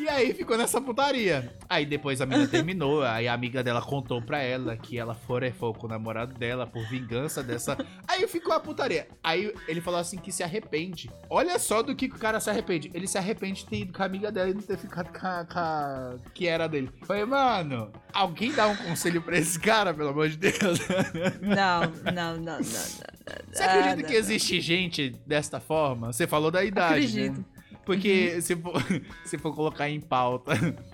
[0.00, 1.52] E aí ficou nessa putaria.
[1.68, 5.74] Aí depois a menina terminou, aí a amiga dela contou pra ela que ela forefou
[5.74, 7.76] com o namorado dela por vingança dessa.
[8.08, 9.06] Aí ficou a putaria.
[9.22, 11.10] Aí ele falou assim que se arrepende.
[11.28, 12.90] Olha só do que o cara se arrepende.
[12.94, 15.26] Ele se arrepende de ter ido com a amiga dela e não ter ficado com
[15.26, 16.90] a, com a- que era dele.
[17.02, 20.78] Falei, mano, alguém dá um conselho pra esse cara, pelo amor de Deus.
[21.40, 21.80] Não,
[22.12, 22.62] não, não, não, não.
[22.62, 26.12] Você acredita não, que existe gente desta forma?
[26.12, 27.38] Você falou da idade, Acredito.
[27.38, 27.44] né?
[27.90, 28.72] Porque se, for,
[29.26, 30.52] se for colocar em pauta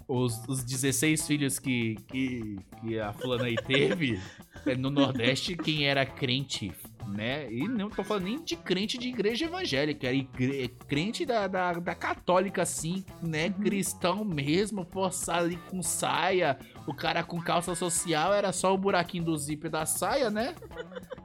[0.08, 4.18] os, os 16 filhos que, que, que a fulana aí teve,
[4.64, 6.72] é, no Nordeste, quem era crente,
[7.06, 7.50] né?
[7.52, 11.72] E não tô falando nem de crente de igreja evangélica, era igre- crente da, da,
[11.74, 13.50] da católica, assim, né?
[13.50, 19.24] Cristão mesmo, forçado ali com saia, o cara com calça social era só o buraquinho
[19.24, 20.54] do zíper da saia, né?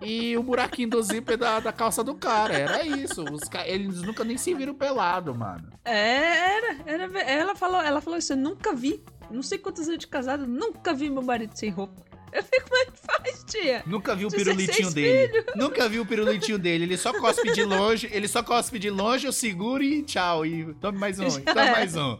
[0.03, 2.55] E o buraquinho do zíper da, da calça do cara.
[2.55, 3.23] Era isso.
[3.31, 5.69] Os Eles nunca nem se viram pelado, mano.
[5.85, 7.21] É, era, era.
[7.21, 9.03] Ela falou, ela falou isso, eu nunca vi.
[9.29, 12.01] Não sei quantos anos de casado, nunca vi meu marido sem roupa.
[12.33, 13.83] Eu é que faz, tia?
[13.85, 15.45] Nunca vi o 16 pirulitinho dele.
[15.55, 16.85] Nunca vi o pirulitinho dele.
[16.85, 18.09] Ele só cospe de longe.
[18.11, 20.45] Ele só cospe de longe, eu seguro e tchau.
[20.45, 21.29] E tome mais um.
[21.41, 22.17] Tome mais um.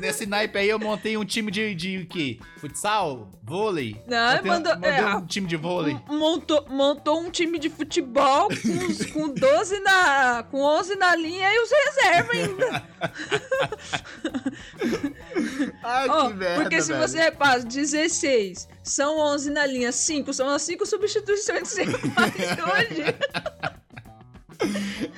[0.00, 2.38] Nesse naipe aí eu montei um time de, de quê?
[2.58, 3.30] Futsal?
[3.42, 4.00] Vôlei?
[4.06, 5.96] Não, Montei- mandou- montei é, um time de vôlei.
[6.08, 10.42] Montou, montou um time de futebol com, os- com 12 na.
[10.50, 12.82] com 11 na linha e os reservas ainda.
[15.82, 17.08] Ai, Ó, que merda, porque se velho.
[17.08, 22.34] você repara, 16 são 11 na linha, 5 são as 5 substituições que você faz
[22.34, 23.04] hoje.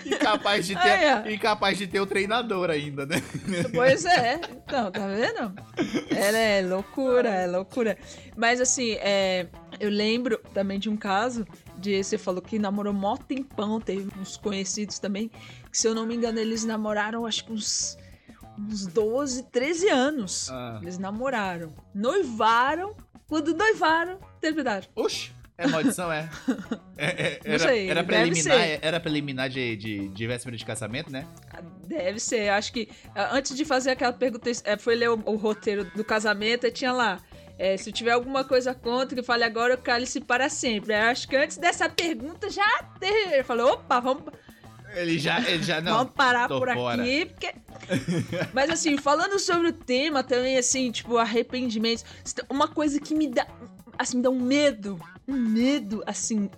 [0.04, 1.30] Incapaz de ter, Ai, ó.
[1.30, 3.16] incapaz de ter o treinador ainda, né?
[3.74, 5.54] Pois é, então, tá vendo?
[6.10, 7.98] Ela é loucura, é loucura.
[8.36, 9.46] Mas assim, é,
[9.80, 11.46] eu lembro também de um caso
[11.78, 15.28] de você falou que namorou mó tempão, teve uns conhecidos também,
[15.70, 17.98] que se eu não me engano, eles namoraram acho que uns,
[18.58, 20.50] uns 12, 13 anos.
[20.50, 20.78] Ah.
[20.80, 22.94] Eles namoraram, noivaram,
[23.26, 24.86] quando noivaram, terminaram.
[24.94, 26.28] Oxi, é maldição, é.
[26.96, 31.10] É, é, Não era, sei, era preliminar, era preliminar de, de, de véspera de casamento,
[31.10, 31.26] né?
[31.86, 35.36] Deve ser, acho que ah, antes de fazer aquela pergunta, eh, foi ler o, o
[35.36, 37.20] roteiro do casamento e tinha lá.
[37.58, 40.94] eh, se tiver alguma coisa contra, que fale agora, o cálice para sempre.
[40.94, 42.64] Eu acho que antes dessa pergunta já
[42.98, 43.34] teve.
[43.34, 44.24] Ele falou: opa, vamos,
[44.94, 45.98] Ele já, ele já não.
[45.98, 47.02] vamos parar por fora.
[47.02, 47.26] aqui.
[47.26, 47.54] Porque...
[48.52, 52.04] Mas assim, falando sobre o tema também, assim, tipo, arrependimentos.
[52.48, 53.46] Uma coisa que me dá.
[53.98, 54.98] Assim, me dá um medo.
[55.28, 56.50] Um medo, assim.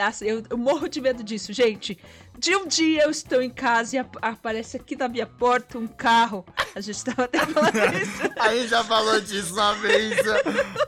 [0.00, 1.98] assim, eu, eu morro de medo disso, gente.
[2.38, 5.86] De um dia eu estou em casa e ap- aparece aqui na minha porta um
[5.86, 6.42] carro.
[6.74, 8.22] A gente tava até falando isso.
[8.40, 10.16] A gente já falou disso uma vez.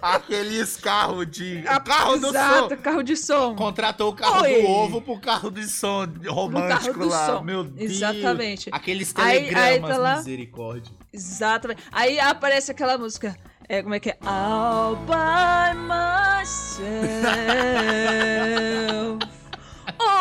[0.01, 1.62] Aqueles carros de.
[1.66, 2.77] A- carro do Exato, som.
[2.83, 3.55] carro de som.
[3.55, 4.62] Contratou o carro Oi.
[4.62, 7.27] do ovo pro carro de som romântico do lá.
[7.27, 7.42] som.
[7.42, 7.90] Meu Deus.
[7.92, 8.70] Exatamente.
[8.72, 10.16] Aqueles Aí- telegramas, aí tá lá.
[10.16, 10.92] misericórdia.
[11.12, 11.83] Exatamente.
[11.92, 13.37] Aí aparece aquela música.
[13.68, 14.18] É, como é que é?
[14.27, 16.92] All by myself.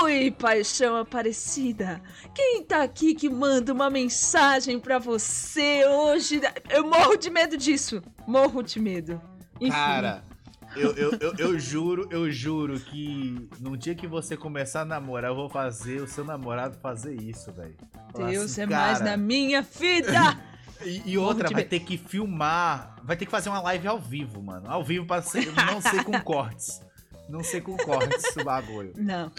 [0.04, 2.02] Oi, paixão aparecida.
[2.34, 6.42] Quem tá aqui que manda uma mensagem pra você hoje?
[6.70, 8.02] Eu morro de medo disso.
[8.28, 9.22] Morro de medo.
[9.60, 9.72] Enfim.
[9.72, 10.24] Cara,
[10.76, 15.32] eu, eu, eu, eu juro, eu juro que no dia que você começar a namorar,
[15.32, 17.76] eu vou fazer o seu namorado fazer isso, velho.
[18.16, 20.38] Deus assim, é mais "Cara, na minha vida.
[20.86, 22.96] E, e outra, vai ter que filmar.
[23.04, 24.70] Vai ter que fazer uma live ao vivo, mano.
[24.70, 26.82] Ao vivo pra ser, não ser com cortes.
[27.30, 28.92] Não ser com cortes o bagulho.
[28.98, 29.32] Não,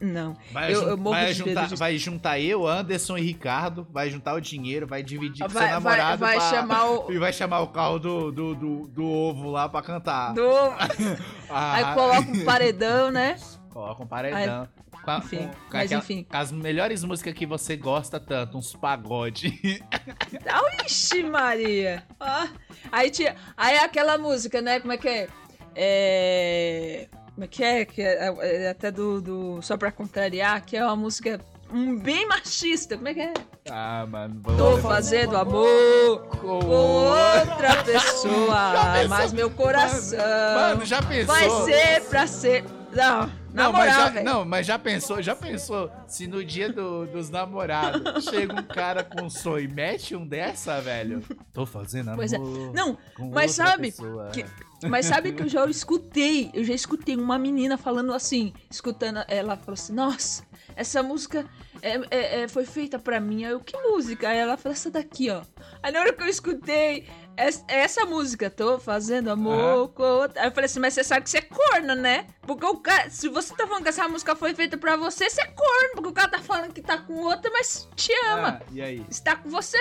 [0.00, 0.34] não.
[0.50, 3.86] Vai, Eu- eu morro vai de juntar, medo de- vai juntar eu, Anderson e Ricardo.
[3.92, 6.18] Vai juntar o dinheiro, vai dividir com seu Vai, vai, namorado.
[6.20, 7.12] vai pra- chamar o.
[7.12, 10.32] E vai chamar o carro do, do, do, do ovo lá pra cantar.
[10.32, 10.42] Do...
[11.50, 13.36] Ah, Aí coloca um paredão, né?
[13.70, 14.66] Coloca um paredão.
[15.04, 16.26] Com a- enfim, com- com mas aquela- enfim.
[16.30, 19.60] as melhores músicas que você gosta tanto, uns pagode.
[20.86, 22.02] Ixi, Maria!
[22.20, 22.48] Ah,
[22.92, 24.80] aí, tinha, aí aquela música, né?
[24.80, 25.28] Como é que é?
[25.74, 27.08] É.
[27.34, 27.84] Como é que é?
[27.84, 28.32] Que é,
[28.66, 29.62] é até do, do.
[29.62, 31.40] Só pra contrariar, que é uma música
[31.72, 32.96] um, bem machista.
[32.96, 33.32] Como é que é?
[33.70, 34.40] ah, mano.
[34.56, 40.18] Tô fazendo amor com outra pessoa, mas meu coração
[40.54, 41.34] Mano, já pensou?
[41.34, 42.64] vai ser pra ser.
[42.92, 47.06] Não, na Não, mas já, não, mas já pensou, já pensou se no dia do-
[47.06, 51.22] dos namorados chega um cara com um sonho e mete um dessa, velho?
[51.52, 52.16] Tô fazendo amor.
[52.16, 52.38] Pois é.
[52.38, 52.98] Não,
[53.32, 53.88] mas sabe
[54.32, 54.44] que-
[54.90, 59.56] Mas sabe que eu já escutei, eu já escutei uma menina falando assim, escutando, ela
[59.56, 60.42] falou assim, nossa,
[60.76, 61.46] essa música
[61.80, 63.44] é, é- é- foi feita pra mim.
[63.44, 64.28] Aí eu, que música?
[64.28, 65.42] Aí ela falou, essa daqui, ó.
[65.82, 70.42] Aí na hora que eu escutei es- essa música, tô fazendo amor com outra.
[70.42, 72.26] Aí eu falei assim, mas você sabe que você é corno, né?
[72.42, 75.42] Porque o cara, se você tá falando que essa música foi feita pra você, você
[75.42, 78.60] é corno, porque o cara tá falando que tá com outra, mas te ama.
[78.60, 79.04] Ah, e aí?
[79.10, 79.78] Está com você.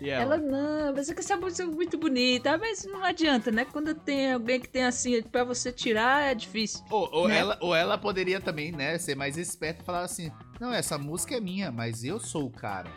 [0.00, 0.36] E Ela, ela?
[0.38, 2.52] não, mas é que essa música é muito bonita.
[2.52, 3.64] Ah, Mas não adianta, né?
[3.64, 6.84] Quando tem alguém que tem assim, pra você tirar, é difícil.
[6.90, 7.38] Ou, ou né?
[7.38, 11.36] ela, ou ela poderia também, né, ser mais esperta e falar assim: Não, essa música
[11.36, 12.90] é minha, mas eu sou o cara.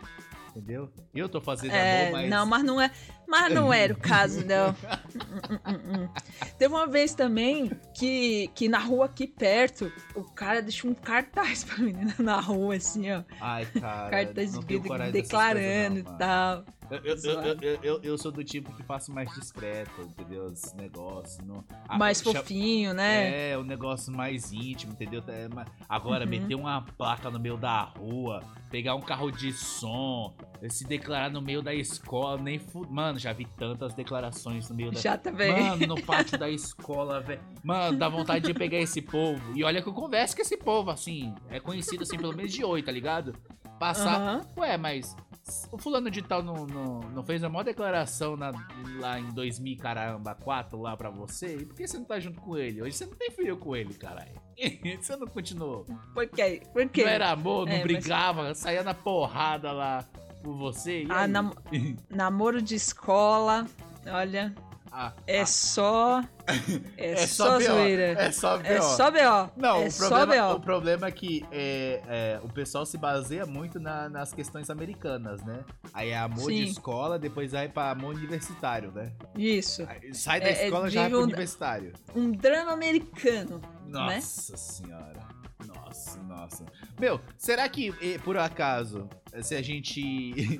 [0.56, 0.90] Entendeu?
[1.14, 2.30] Eu tô fazendo É, amor, mas.
[2.30, 2.90] não, mas não é.
[3.28, 4.70] Mas não era o caso, não.
[4.70, 6.08] Hum.
[6.58, 11.64] Teve uma vez também que, que na rua aqui perto, o cara deixou um cartaz
[11.66, 13.24] pra menina na rua, assim, ó.
[13.42, 14.10] Ai, cara.
[14.10, 16.66] cartaz de- declarando coisas, não, e tal.
[16.90, 17.16] Eu,
[17.62, 20.52] eu, eu, eu, sou do tipo que faço mais discreto, entendeu?
[20.52, 21.44] Esse negócio.
[21.46, 21.64] Não...
[21.88, 23.52] Ah, Mais fofinho, né?
[23.52, 25.24] É, um negócio mais íntimo, entendeu?
[25.28, 25.48] É,
[25.88, 26.30] Agora, Uhum.
[26.30, 30.36] meter uma placa no meio da rua, pegar um carro de som,
[30.70, 32.86] se declarar no meio da escola, nem fu...
[32.90, 35.00] Mano, já vi tantas declarações no meio da.
[35.00, 35.52] Já também.
[35.62, 37.42] Mano, no pátio da escola, velho.
[37.64, 39.42] Mano, dá vontade de pegar esse povo.
[39.56, 41.34] E olha que eu converso com esse povo, assim.
[41.50, 43.36] É conhecido, assim, pelo menos de oi, tá ligado?
[43.80, 44.16] Passar.
[44.20, 44.42] Aham.
[44.58, 45.16] Ué, mas
[45.72, 48.52] o fulano de tal não, não, não fez a maior declaração na-
[49.00, 51.56] lá em 2000, caramba, 4 lá pra você?
[51.58, 52.82] E por que você não tá junto com ele?
[52.82, 54.32] Hoje você não tem filho com ele, caralho.
[55.02, 55.86] você não continuou.
[56.14, 56.62] Por quê?
[56.74, 57.04] Por quê?
[57.04, 60.06] Não era amor, não É, mas- brigava, saía na porrada lá
[60.44, 61.04] por você.
[61.04, 61.54] E Ah, nam-
[62.10, 63.66] namoro de escola,
[64.08, 64.54] olha,
[65.28, 66.22] é ah, só.
[66.98, 67.68] É, é só, só B.O.
[67.68, 68.04] zoeira.
[68.22, 68.82] É só É B.O.
[68.84, 69.50] só B.O.
[69.58, 73.80] Não, é o, problema, o problema é que é, é, o pessoal se baseia muito
[73.80, 75.66] na- nas questões americanas, né?
[75.94, 76.72] Aí é amor de Sim.
[76.72, 79.12] escola, depois vai pra amor universitário, né?
[79.36, 79.86] Isso.
[79.90, 81.94] Aí Sai da É, é, escola já pro um- universitário.
[82.16, 83.60] Um drama americano.
[83.86, 84.16] Né?
[84.16, 85.26] Nossa senhora.
[85.66, 86.66] Nossa, nossa.
[87.00, 89.10] Meu, será que, por acaso,
[89.42, 90.60] se a gente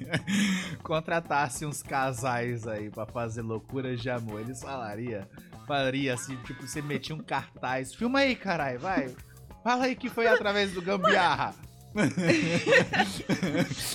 [0.82, 5.28] contratasse uns casais aí pra fazer loucuras de amor, eles falaria,
[5.66, 9.14] falaria assim, tipo, você metia um cartaz, filma aí, caralho, vai.
[9.62, 11.54] Fala aí que foi através do gambiarra.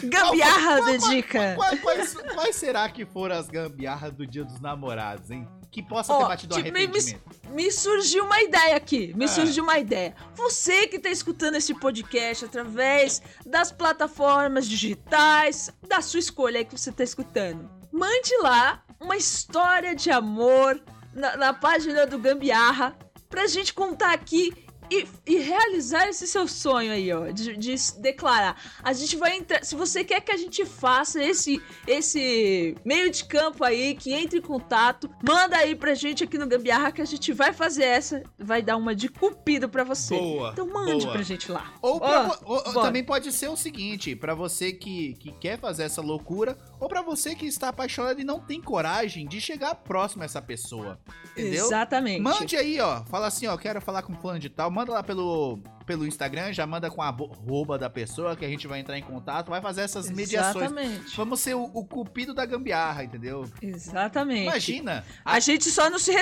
[0.04, 1.56] Gambiarra da dica.
[1.56, 5.48] Quais, quais- quais será que foram as gambiarras do dia dos namorados, hein?
[5.72, 7.40] Que possa ter Ó, batido tipo, me- me- arrependimento.
[7.52, 9.14] Me surgiu uma ideia aqui.
[9.16, 9.28] Me Ah.
[9.28, 10.16] surgiu uma ideia.
[10.36, 16.78] Você que tá escutando esse podcast através das plataformas digitais, da sua escolha aí que
[16.78, 17.70] você tá escutando.
[17.92, 20.80] Mande lá uma história de amor
[21.14, 22.98] na, na página do Gambiarra
[23.30, 24.54] pra gente contar aqui
[24.92, 28.56] e, e realizar esse seu sonho aí, ó, de, de declarar.
[28.84, 29.64] A gente vai entrar.
[29.64, 34.40] Se você quer que a gente faça esse, esse meio de campo aí, que entre
[34.40, 38.24] em contato, manda aí pra gente aqui no Gambiarra que a gente vai fazer essa.
[38.38, 40.18] Vai dar uma de cupido pra você.
[40.18, 41.14] Boa, Então mande boa.
[41.14, 41.74] pra gente lá.
[41.82, 45.84] Ou, pra ou- ou também pode ser o seguinte, pra você que, que quer fazer
[45.84, 50.24] essa loucura, ou pra você que está apaixonado e não tem coragem de chegar próximo
[50.24, 51.00] a essa pessoa.
[51.32, 51.66] Entendeu?
[51.66, 52.22] Exatamente.
[52.22, 53.04] Mande aí, ó.
[53.06, 54.72] Fala assim, ó, quero falar com fulano de tal.
[54.72, 58.68] Manda lá pelo, pelo Instagram, já manda com a arroba da pessoa que a gente
[58.68, 60.66] vai entrar em contato, vai fazer essas mediações.
[60.66, 61.18] Exatamente.
[61.18, 63.50] Vamos ser o, o cupido da gambiarra, entendeu?
[63.62, 64.44] Exatamente.
[64.44, 65.06] Imagina.
[65.26, 66.14] A gente só não se,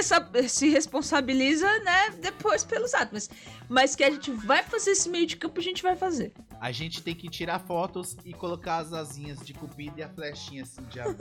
[0.47, 3.11] se responsabiliza, né, depois pelos atos.
[3.11, 3.29] Mas,
[3.69, 6.33] mas que a gente vai fazer esse meio de campo, a gente vai fazer.
[6.59, 10.63] A gente tem que tirar fotos e colocar as asinhas de cupido e a flechinha
[10.63, 11.15] assim de amor.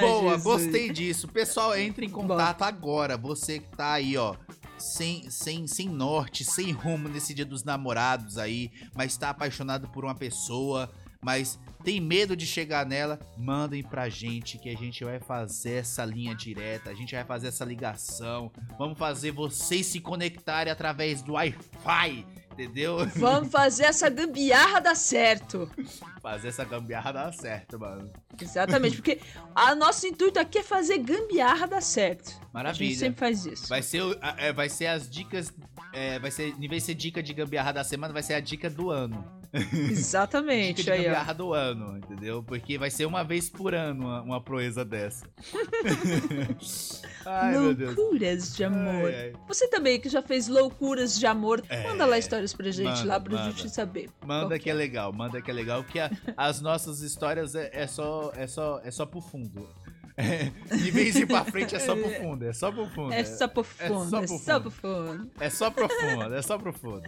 [0.00, 0.42] Boa, Jesus.
[0.42, 1.28] gostei disso.
[1.28, 3.16] Pessoal, entre em contato agora.
[3.16, 4.34] Você que tá aí, ó.
[4.78, 10.04] sem, sem, sem norte, sem rumo nesse dia dos namorados aí, mas tá apaixonado por
[10.04, 10.90] uma pessoa,
[11.22, 16.04] mas tem medo de chegar nela, mandem pra gente que a gente vai fazer essa
[16.04, 21.34] linha direta, a gente vai fazer essa ligação, vamos fazer vocês se conectarem através do
[21.34, 23.06] Wi-Fi, entendeu?
[23.16, 25.70] Vamos fazer essa gambiarra dar certo.
[26.26, 28.10] Fazer essa gambiarra dar certo, mano.
[28.40, 29.20] Exatamente, porque
[29.54, 32.30] a nosso intuito aqui é fazer gambiarra dar certo.
[32.30, 32.96] A gente Maravilha.
[32.98, 33.68] sempre faz isso.
[33.68, 35.54] Vai ser, o- é, vai ser as dicas.
[35.92, 38.40] É, vai ser, em vez de ser dica de gambiarra da semana, vai ser a
[38.40, 39.24] dica do ano.
[39.52, 41.04] Dica Exatamente, de aí, ó.
[41.04, 42.42] gambiarra do ano, entendeu?
[42.42, 45.26] Porque vai ser uma vez por ano uma, uma proeza dessa.
[47.24, 47.56] Ai.
[47.58, 49.06] Loucuras de amor.
[49.08, 49.32] Ai, ai.
[49.48, 53.04] Você também que já fez loucuras de amor, É, manda lá histórias pra gente, manda,
[53.04, 53.50] lá pra manda.
[53.52, 54.08] gente saber.
[54.24, 57.70] Manda Qual que é legal, manda que é legal, porque a- as nossas histórias é,
[57.72, 59.68] é só, é, só, é só pro fundo.
[60.18, 63.12] É, de vez em pra frente é só pro fundo, é só pro fundo.
[63.12, 64.60] É só pro é fundo, é pro só fundo.
[64.62, 65.30] pro fundo.
[65.38, 67.02] É só profundo, é só profundo.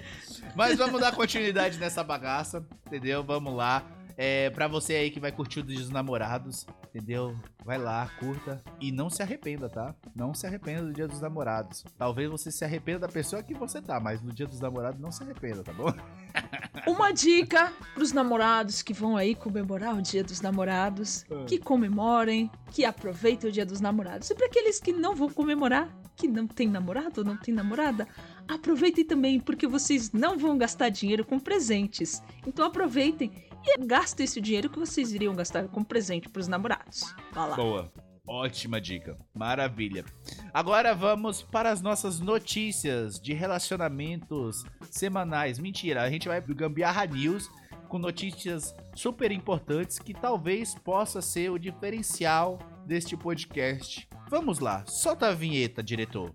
[0.54, 3.24] Mas vamos dar continuidade nessa bagaça, entendeu?
[3.24, 3.82] Vamos lá.
[4.20, 7.36] É, pra você aí que vai curtir o Dia dos Namorados, entendeu?
[7.64, 9.94] Vai lá, curta e não se arrependa, tá?
[10.12, 11.84] Não se arrependa do Dia dos Namorados.
[11.96, 15.12] Talvez você se arrependa da pessoa que você tá, mas no Dia dos Namorados não
[15.12, 15.92] se arrependa, tá bom?
[16.84, 21.44] Uma dica pros namorados que vão aí comemorar o Dia dos Namorados, Ah.
[21.46, 24.28] que comemorem, que aproveitem o Dia dos Namorados.
[24.30, 28.08] E para aqueles que não vão comemorar, que não tem namorado ou não tem namorada,
[28.48, 32.20] aproveitem também, porque vocês não vão gastar dinheiro com presentes.
[32.44, 33.30] Então aproveitem
[33.78, 37.14] gastem esse dinheiro que vocês iriam gastar com presente pros namorados.
[37.32, 37.56] Vai lá.
[37.56, 37.92] Boa.
[38.26, 39.16] Ótima dica.
[39.34, 40.04] Maravilha.
[40.52, 45.58] Agora vamos para as nossas notícias de relacionamentos semanais.
[45.58, 47.50] Mentira, a gente vai pro Gambiarra News
[47.88, 54.06] com notícias super importantes que talvez possa ser o diferencial deste podcast.
[54.28, 56.34] Vamos lá, solta a vinheta, diretor.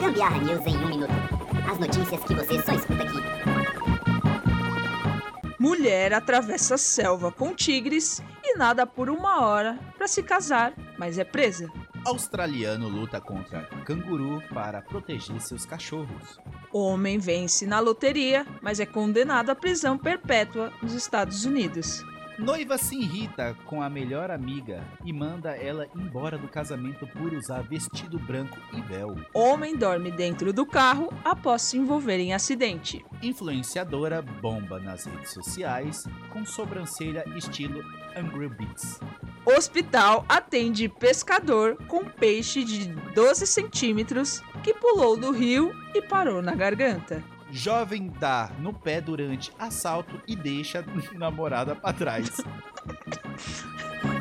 [0.00, 1.37] Gambiarra News em um minuto.
[1.70, 3.18] As notícias que você só escuta aqui.
[5.60, 11.18] Mulher atravessa a selva com tigres e nada por uma hora para se casar, mas
[11.18, 11.70] é presa.
[12.06, 16.40] Australiano luta contra canguru para proteger seus cachorros.
[16.72, 22.02] Homem vence na loteria, mas é condenado à prisão perpétua nos Estados Unidos.
[22.38, 27.62] Noiva se irrita com a melhor amiga e manda ela embora do casamento por usar
[27.62, 29.16] vestido branco e véu.
[29.34, 33.04] Homem dorme dentro do carro após se envolver em acidente.
[33.20, 37.82] Influenciadora bomba nas redes sociais com sobrancelha estilo
[38.16, 39.00] Angry Beats.
[39.44, 42.86] Hospital atende pescador com peixe de
[43.16, 47.20] 12 centímetros que pulou do rio e parou na garganta.
[47.50, 50.84] Jovem dá no pé durante assalto e deixa
[51.14, 52.30] namorada pra trás.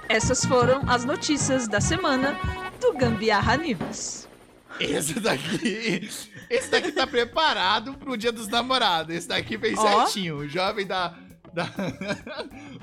[0.08, 2.38] Essas foram as notícias da semana
[2.80, 4.28] do Gambiarra News.
[4.80, 6.08] Esse daqui,
[6.50, 9.14] esse daqui tá preparado pro dia dos namorados.
[9.16, 10.06] Esse daqui fez Ó.
[10.06, 10.38] certinho.
[10.38, 11.16] O jovem dá,
[11.54, 11.66] dá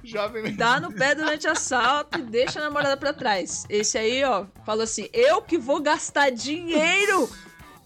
[0.03, 3.65] o jovem Dá no pé durante assalto e deixa a namorada pra trás.
[3.71, 7.31] Esse aí, ó, falou assim: eu que vou gastar dinheiro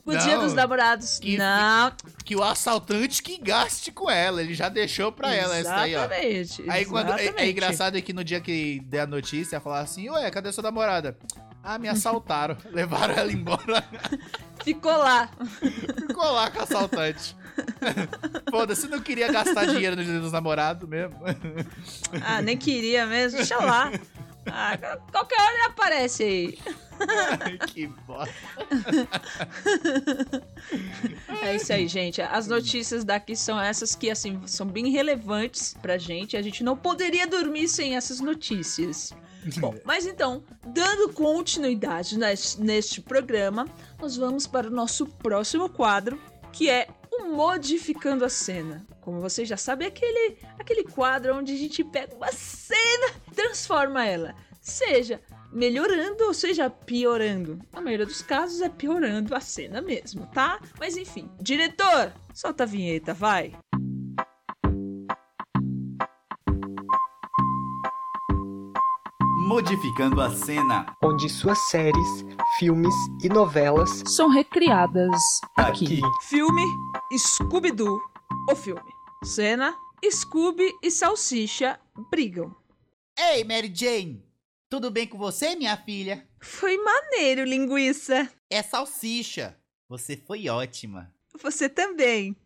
[0.09, 1.19] no Não, dia dos namorados.
[1.19, 1.93] que- Não,
[2.25, 4.41] que o assaltante que gaste com ela.
[4.43, 5.99] Ele já deixou pra ela essa daí, ó.
[6.01, 6.65] exatamente.
[6.71, 7.51] Aí quando é, é exatamente.
[7.51, 11.17] engraçado é que no dia que der a notícia, falar assim, ué, cadê sua namorada?
[11.63, 12.57] Ah, me assaltaram.
[12.73, 13.85] Levaram ela embora.
[14.65, 15.29] Ficou lá.
[16.09, 17.37] Ficou lá com o assaltante.
[18.51, 21.17] Foda-se, não queria gastar dinheiro no dia dos namorados mesmo.
[22.25, 23.39] Ah, nem queria mesmo.
[23.39, 23.91] Deixa lá.
[24.53, 24.77] Ah,
[25.13, 26.59] qualquer hora ele aparece aí.
[27.41, 28.35] Ai, que bosta.
[31.43, 32.21] É isso aí, gente.
[32.21, 36.37] As notícias daqui são essas que, assim, são bem relevantes pra gente.
[36.37, 39.13] A gente não poderia dormir sem essas notícias.
[39.59, 43.67] Bom, mas então, dando continuidade nes- neste programa,
[44.01, 46.21] nós vamos para o nosso próximo quadro,
[46.53, 46.89] que é
[47.27, 48.87] Modificando a Cena.
[49.01, 54.05] Como vocês já sabem, é aquele, aquele quadro onde a gente pega uma cena transforma
[54.05, 54.35] ela.
[54.61, 55.21] Seja
[55.53, 57.59] melhorando ou seja piorando.
[57.73, 60.61] Na maioria dos casos é piorando a cena mesmo, tá?
[60.79, 63.55] Mas enfim, diretor, solta a vinheta, vai.
[69.49, 72.23] Modificando a cena onde suas séries,
[72.59, 72.95] filmes
[73.25, 75.11] e novelas São recriadas
[75.57, 76.03] aqui.
[76.29, 76.63] Filme
[77.17, 77.99] Scooby-Doo,
[78.51, 78.93] o filme.
[79.25, 79.75] Cena
[80.05, 81.81] Scooby e Salsicha
[82.11, 82.55] brigam.
[83.19, 84.23] Ei, Mary Jane!
[84.69, 86.29] Tudo bem com você, minha filha?
[86.43, 88.31] Foi maneiro, linguiça.
[88.51, 89.59] É salsicha.
[89.89, 91.11] Você foi ótima.
[91.43, 92.37] Você também.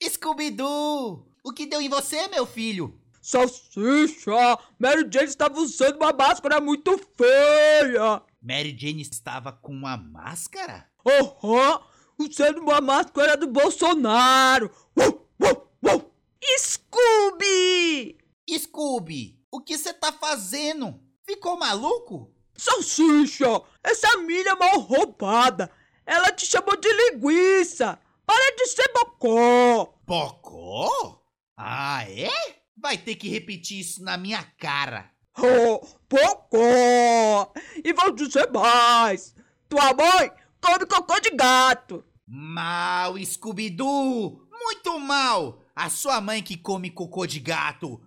[0.00, 1.26] Scooby-Doo!
[1.42, 2.96] O que deu em você, meu filho?
[3.26, 4.56] Salsicha!
[4.78, 8.22] Mary Jane estava usando uma máscara muito feia.
[8.40, 10.88] Mary Jane estava com uma máscara?
[11.04, 11.80] Aham,
[12.16, 14.70] usando uma máscara do Bolsonaro.
[14.96, 15.08] Uh,
[15.44, 16.12] uh, uh.
[16.56, 18.16] Scooby!
[18.48, 21.00] Scooby, o que você tá fazendo?
[21.24, 22.32] Ficou maluco?
[22.56, 25.68] Salsicha, essa milha mal roubada.
[26.06, 27.98] Ela te chamou de linguiça.
[28.24, 29.98] Para de ser bocó.
[30.06, 31.20] Bocó?
[31.56, 32.65] Ah, é?
[32.76, 35.10] Vai ter que repetir isso na minha cara.
[35.38, 37.52] Oh, bocó.
[37.82, 39.34] E vou dizer mais.
[39.68, 42.04] Tua mãe come cocô de gato.
[42.26, 44.46] Mal, Scooby-Doo!
[44.50, 45.62] Muito mal!
[45.74, 48.00] A sua mãe que come cocô de gato.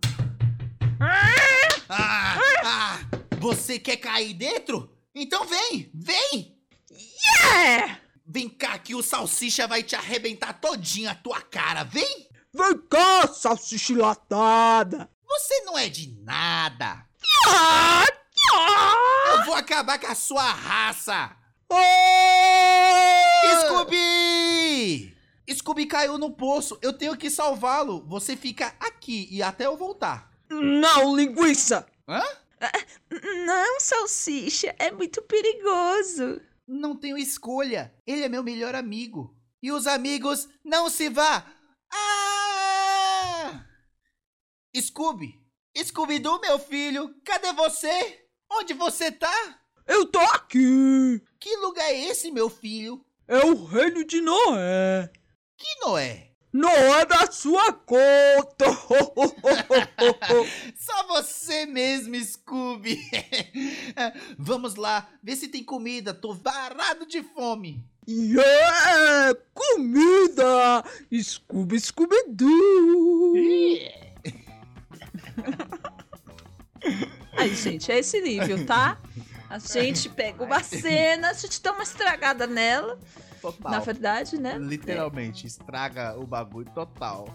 [1.89, 2.99] Ah, ah,
[3.39, 4.91] você quer cair dentro?
[5.15, 6.57] Então vem, vem!
[7.55, 7.97] É!
[8.26, 12.28] Vem cá que o salsicha vai te arrebentar todinho a tua cara, vem!
[12.53, 15.09] Vem cá, salsicha enlatada.
[15.27, 17.05] Você não é de nada!
[17.47, 18.05] Ah,
[19.37, 21.35] Eu vou acabar com a sua raça!
[21.71, 21.75] ah.
[23.67, 25.15] Scooby!
[25.53, 28.03] Scooby caiu no poço, eu tenho que salvá-lo.
[28.07, 30.29] Você fica aqui e até eu voltar.
[30.49, 31.85] Não, linguiça.
[32.07, 32.21] Hã?
[33.45, 36.41] Não, salsicha, é muito perigoso.
[36.67, 37.93] Não tenho escolha.
[38.05, 39.35] Ele é meu melhor amigo.
[39.61, 41.45] E os amigos não se vá.
[41.91, 42.28] Ah!
[44.76, 45.39] Scooby!
[45.76, 48.20] Scooby-Doo, meu filho, cadê você?
[48.51, 49.59] Onde você tá?
[49.88, 51.22] Eu tô aqui.
[51.39, 53.03] Que lugar é esse, meu filho?
[53.28, 55.09] É o reino de Noé.
[55.57, 56.32] Que Noé?
[56.51, 58.65] Noé da sua conta.
[60.76, 62.99] Só você mesmo, Scooby.
[64.38, 66.13] Vamos lá, ver se tem comida.
[66.13, 67.84] Tô varado de fome.
[68.07, 70.84] yeah, comida.
[71.13, 73.34] Scooby, Scooby-Doo.
[77.37, 78.97] Aí, gente, é esse nível, tá?
[79.49, 82.99] A gente pega uma cena, a gente dá uma estragada nela.
[83.61, 84.57] Na verdade, né?
[84.57, 87.27] Literalmente, estraga o bagulho total.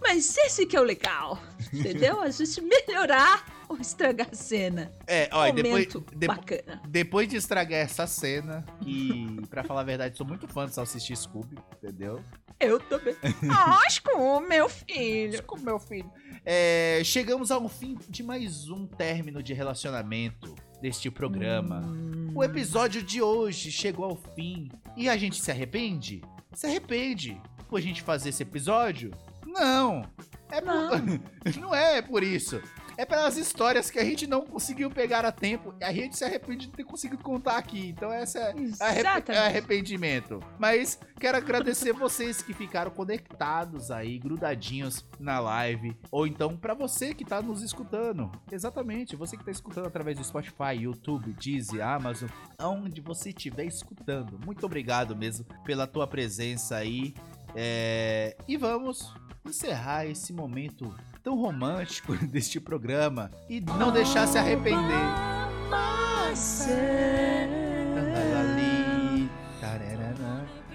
[0.00, 1.38] Mas esse que é o legal,
[1.72, 2.20] entendeu?
[2.20, 4.92] A gente melhorar ou estragar a cena.
[5.06, 6.82] É, olha, depois, depo- bacana.
[6.88, 11.14] depois de estragar essa cena, e pra falar a verdade, sou muito fã de Salsicha
[11.14, 12.22] Scooby, entendeu?
[12.60, 13.16] Eu também.
[13.50, 15.38] Acho com meu filho.
[15.38, 16.10] Scooby, meu filho.
[16.44, 21.80] É, chegamos ao fim de mais um término de relacionamento deste programa.
[21.84, 22.32] Hum.
[22.34, 24.68] O episódio de hoje chegou ao fim.
[24.96, 26.22] E a gente se arrepende?
[26.52, 29.10] Se arrepende por a gente fazer esse episódio?
[29.46, 30.04] Não.
[30.50, 31.58] É por...
[31.60, 32.60] não é por isso.
[32.96, 35.74] É pelas histórias que a gente não conseguiu pegar a tempo.
[35.80, 37.88] E a gente se arrepende de ter conseguido contar aqui.
[37.88, 40.40] Então essa é arrep- é arrependimento.
[40.58, 45.96] Mas quero agradecer vocês que ficaram conectados aí, grudadinhos na live.
[46.10, 48.30] Ou então pra você que tá nos escutando.
[48.50, 52.28] Exatamente, você que tá escutando através do Spotify, YouTube, Deezer, Amazon,
[52.58, 54.38] aonde você estiver escutando.
[54.44, 57.14] Muito obrigado mesmo pela tua presença aí.
[57.54, 59.12] É, E vamos
[59.44, 64.82] encerrar esse momento tão romântico deste programa e não deixar se arrepender.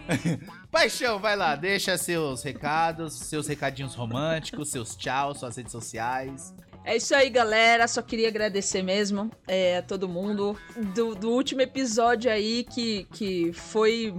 [0.71, 6.53] Paixão, vai lá, deixa seus recados, seus recadinhos românticos, seus tchau, suas redes sociais.
[6.85, 7.85] É isso aí, galera.
[7.87, 10.57] Só queria agradecer mesmo é, a todo mundo
[10.95, 14.13] do, do último episódio aí que, que foi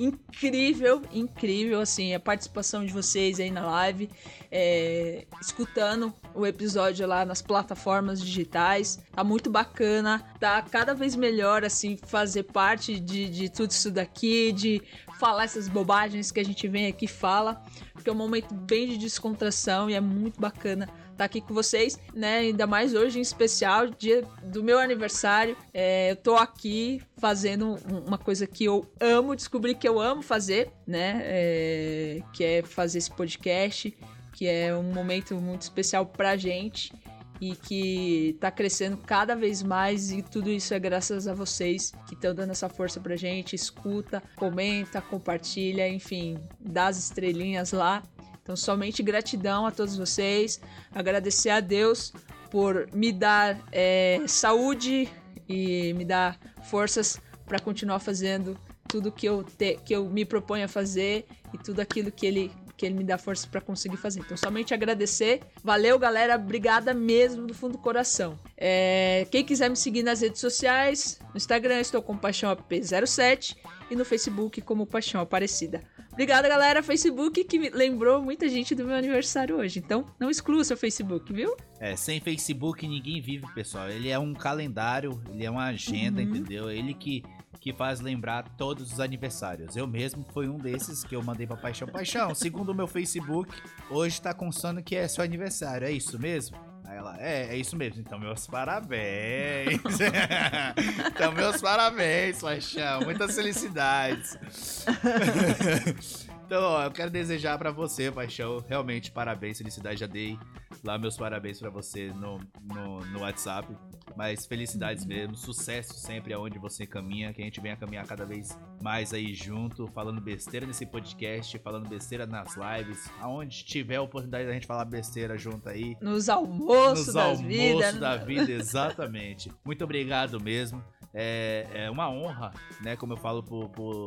[0.00, 4.08] incrível, incrível, assim, a participação de vocês aí na live,
[4.50, 8.98] é, escutando o episódio lá nas plataformas digitais.
[9.12, 14.52] Tá muito bacana, tá cada vez melhor, assim, fazer parte de, de tudo isso daqui,
[14.52, 14.82] de
[15.18, 18.88] falar essas bobagens que a gente vem aqui e fala, porque é um momento bem
[18.88, 20.88] de descontração e é muito bacana
[21.20, 22.38] estar aqui com vocês, né?
[22.38, 25.54] Ainda mais hoje em especial, dia do meu aniversário.
[25.72, 30.22] É, eu tô aqui fazendo um- uma coisa que eu amo, descobri que eu amo
[30.22, 31.20] fazer, né?
[31.24, 33.94] É, que é fazer esse podcast,
[34.32, 36.90] que é um momento muito especial pra gente
[37.38, 42.14] e que tá crescendo cada vez mais e tudo isso é graças a vocês que
[42.14, 48.02] estão dando essa força pra gente, escuta, comenta, compartilha, enfim, dá as estrelinhas lá.
[48.50, 50.60] Então, somente gratidão a todos vocês,
[50.92, 52.12] agradecer a Deus
[52.50, 55.08] por me dar é, saúde
[55.48, 60.64] e me dar forças para continuar fazendo tudo que eu, te, que eu me proponho
[60.64, 64.18] a fazer e tudo aquilo que ele, que ele me dá força para conseguir fazer.
[64.18, 65.42] Então, somente agradecer.
[65.62, 66.34] Valeu, galera.
[66.34, 68.36] Obrigada mesmo do fundo do coração.
[68.56, 73.56] É, quem quiser me seguir nas redes sociais, no Instagram estou com Paixão AP07
[73.92, 75.84] e no Facebook como Paixão Aparecida.
[76.12, 76.82] Obrigada, galera.
[76.82, 79.78] Facebook que me lembrou muita gente do meu aniversário hoje.
[79.78, 81.56] Então, não exclua seu Facebook, viu?
[81.78, 83.88] É, sem Facebook ninguém vive, pessoal.
[83.88, 86.28] Ele é um calendário, ele é uma agenda, Uhum.
[86.28, 86.70] entendeu?
[86.70, 87.22] Ele que,
[87.60, 89.76] que faz lembrar todos os aniversários.
[89.76, 91.88] Eu mesmo fui um desses que eu mandei pra Paixão.
[91.88, 93.50] Paixão, segundo o meu Facebook,
[93.90, 95.86] hoje tá constando que é seu aniversário.
[95.86, 96.56] É isso mesmo?
[97.00, 98.02] Ela, é, é isso mesmo.
[98.06, 99.80] Então, meus parabéns.
[101.08, 103.00] então, meus parabéns, Paixão.
[103.00, 104.36] Muitas felicidades.
[106.50, 110.00] Então, ó, eu quero desejar pra você, Paixão, realmente parabéns, felicidade.
[110.00, 110.36] Já dei
[110.82, 113.72] lá meus parabéns pra você no, no, no WhatsApp.
[114.16, 118.58] Mas felicidades mesmo, sucesso sempre aonde você caminha, que a gente venha caminhar cada vez
[118.82, 124.48] mais aí junto, falando besteira nesse podcast, falando besteira nas lives, aonde tiver a oportunidade
[124.48, 125.96] da gente falar besteira junto aí.
[126.00, 127.94] Nos almoços Nos das almoços vidas.
[128.00, 129.52] da vida, exatamente.
[129.64, 130.82] Muito obrigado mesmo.
[131.12, 132.96] É, é uma honra, né?
[132.96, 133.42] Como eu falo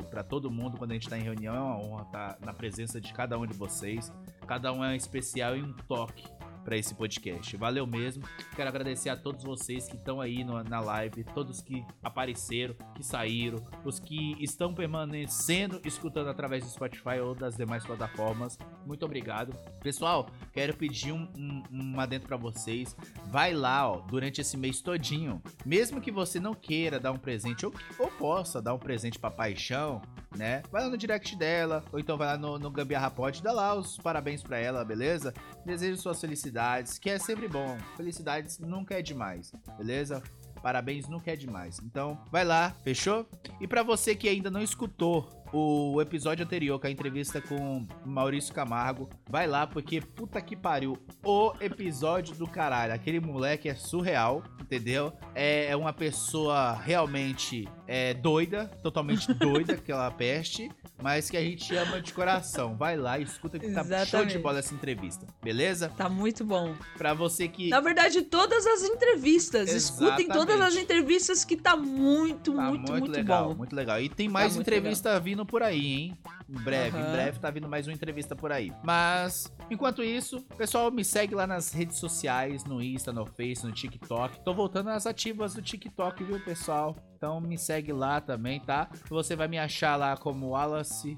[0.09, 3.01] pra todo mundo quando a gente tá em reunião, é uma honra estar na presença
[3.01, 4.11] de cada um de vocês.
[4.47, 6.25] Cada um é especial e um toque
[6.63, 7.55] pra esse podcast.
[7.57, 8.23] Valeu mesmo.
[8.55, 13.03] Quero agradecer a todos vocês que estão aí no- na live, todos que apareceram, que
[13.03, 18.57] saíram, os que estão permanecendo escutando através do Spotify ou das demais plataformas.
[18.85, 19.53] Muito obrigado.
[19.81, 21.93] Pessoal, quero pedir um, um, um
[22.25, 22.95] pra vocês.
[23.27, 25.41] Vai lá, ó, durante esse mês todinho.
[25.65, 29.31] Mesmo que você não queira dar um presente ou, ou possa dar um presente pra
[29.31, 30.01] paixão,
[30.35, 30.61] né?
[30.71, 33.75] Vai lá no direct dela, ou então vai lá no, no Gambiarra Pod, dá lá
[33.75, 35.33] os parabéns pra ela, beleza?
[35.65, 36.17] Desejo suas
[36.53, 37.77] felicidades, que é sempre bom.
[37.97, 40.21] Felicidades nunca é demais, beleza?
[40.61, 41.79] Parabéns nunca é demais.
[41.83, 43.27] Então, vai lá, fechou?
[43.59, 48.53] E pra você que ainda não escutou o episódio anterior, com a entrevista com Maurício
[48.53, 50.97] Camargo, vai lá, porque puta que pariu.
[51.23, 52.91] O episódio do caralho.
[52.93, 55.13] Aquele moleque é surreal, entendeu?
[55.35, 61.75] É, é uma pessoa realmente é, doida, totalmente doida, aquela peste, mas que a gente
[61.75, 62.75] ama de coração.
[62.75, 64.37] Vai lá e escuta que tá show de Exatamente.
[64.39, 65.89] bola essa entrevista, beleza?
[65.95, 66.73] Tá muito bom.
[66.97, 67.69] Pra você que.
[67.69, 69.71] Na verdade, todas as entrevistas.
[69.71, 70.83] Escutem todas as Exatamente.
[70.83, 73.55] entrevistas que tá muito, Tá muito, muito, legal, bom.
[73.55, 74.01] muito legal.
[74.01, 76.17] E tem mais muito entrevista vindo por aí, hein?
[76.49, 77.11] Em breve, em Aham.
[77.11, 78.71] breve tá vindo mais uma entrevista por aí.
[78.83, 83.71] Mas, enquanto isso, pessoal, me segue lá nas redes sociais, no Insta, no Face, no
[83.71, 84.43] TikTok.
[84.43, 86.95] Tô voltando às ativas do TikTok, viu, pessoal?
[87.15, 88.89] Então me segue lá também, tá?
[89.09, 91.17] Você vai me achar lá como Wallace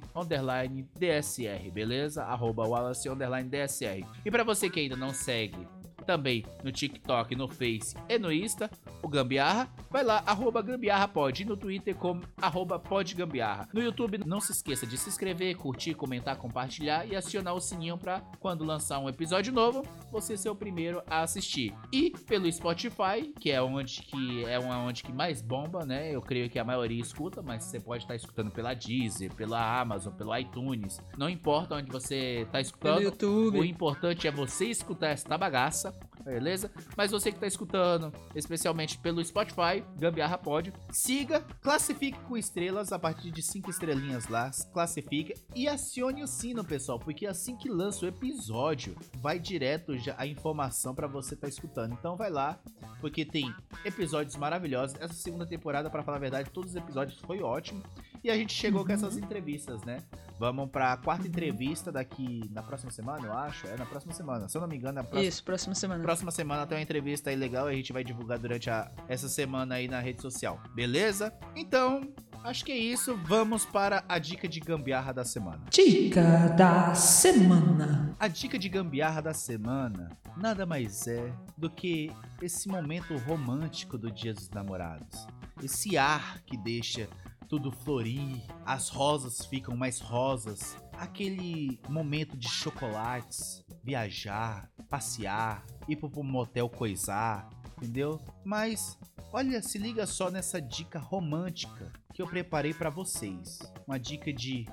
[0.99, 2.23] DSR, beleza?
[2.23, 3.09] Arroba Wallace
[3.49, 4.05] DSR.
[4.23, 5.67] E pra você que ainda não segue
[6.05, 8.69] também no TikTok, no Face e no Insta,
[9.01, 13.67] o Gambiarra, vai lá, arroba Gambiarra e no Twitter como arroba podgambiarra.
[13.73, 17.97] No YouTube, não se esqueça de se inscrever, curtir, comentar, compartilhar e acionar o sininho
[17.97, 21.73] pra quando lançar um episódio novo, você ser o primeiro a assistir.
[21.91, 26.11] E pelo Spotify, que é onde que é uma onde que mais bomba, né?
[26.11, 30.13] Eu creio que a maioria escuta, mas você pode estar escutando pela Deezer, pela Amazon,
[30.13, 33.13] pelo iTunes, não importa onde você tá escutando.
[33.59, 36.71] O importante é você escutar essa bagaça, beleza?
[36.97, 42.97] Mas você que tá escutando, especialmente pelo Spotify, Gambiarra Pod, siga, classifique com estrelas a
[42.97, 48.05] partir de 5 estrelinhas lá, classifique e acione o sino, pessoal, porque assim que lança
[48.05, 51.93] o episódio, vai direto já a informação pra você tá escutando.
[51.93, 52.59] Então vai lá,
[52.99, 54.99] porque tem episódios maravilhosos.
[54.99, 57.83] Essa segunda temporada, pra falar a verdade, todos os episódios foi ótimo.
[58.23, 59.99] E a gente chegou com essas entrevistas, né?
[60.37, 63.67] Vamos pra quarta entrevista daqui na próxima semana, eu acho.
[63.67, 64.49] É na próxima semana.
[64.49, 66.03] Se eu não me engano, é na próxima, Isso, próxima semana.
[66.03, 67.67] próxima semana tem uma entrevista aí legal.
[67.67, 70.59] A gente vai divulgar durante a, essa semana aí na rede social.
[70.73, 71.33] Beleza?
[71.55, 72.01] Então,
[72.43, 73.17] acho que é isso.
[73.25, 75.63] Vamos para a dica de gambiarra da semana.
[75.69, 78.13] Dica da semana.
[78.19, 82.11] A dica de gambiarra da semana nada mais é do que
[82.41, 85.25] esse momento romântico do Dia dos Namorados.
[85.63, 87.07] Esse ar que deixa
[87.47, 96.23] tudo florir, as rosas ficam mais rosas, aquele momento de chocolates, viajar, passear, ir pro
[96.23, 98.19] motel coisar, entendeu?
[98.43, 98.97] Mas
[99.31, 103.59] olha, se liga só nessa dica romântica que eu preparei pra vocês.
[103.85, 104.65] Uma dica de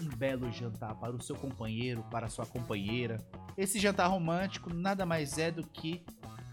[0.00, 3.18] um belo jantar para o seu companheiro, para a sua companheira.
[3.56, 6.04] Esse jantar romântico nada mais é do que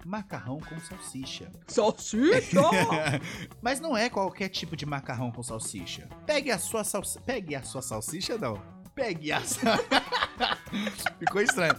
[0.05, 1.51] macarrão com salsicha.
[1.67, 2.61] Salsicha!
[3.61, 6.07] Mas não é qualquer tipo de macarrão com salsicha.
[6.25, 7.21] Pegue a sua salsicha.
[7.21, 8.61] Pegue a sua salsicha, não.
[8.93, 9.41] Pegue a.
[11.19, 11.75] Ficou estranho.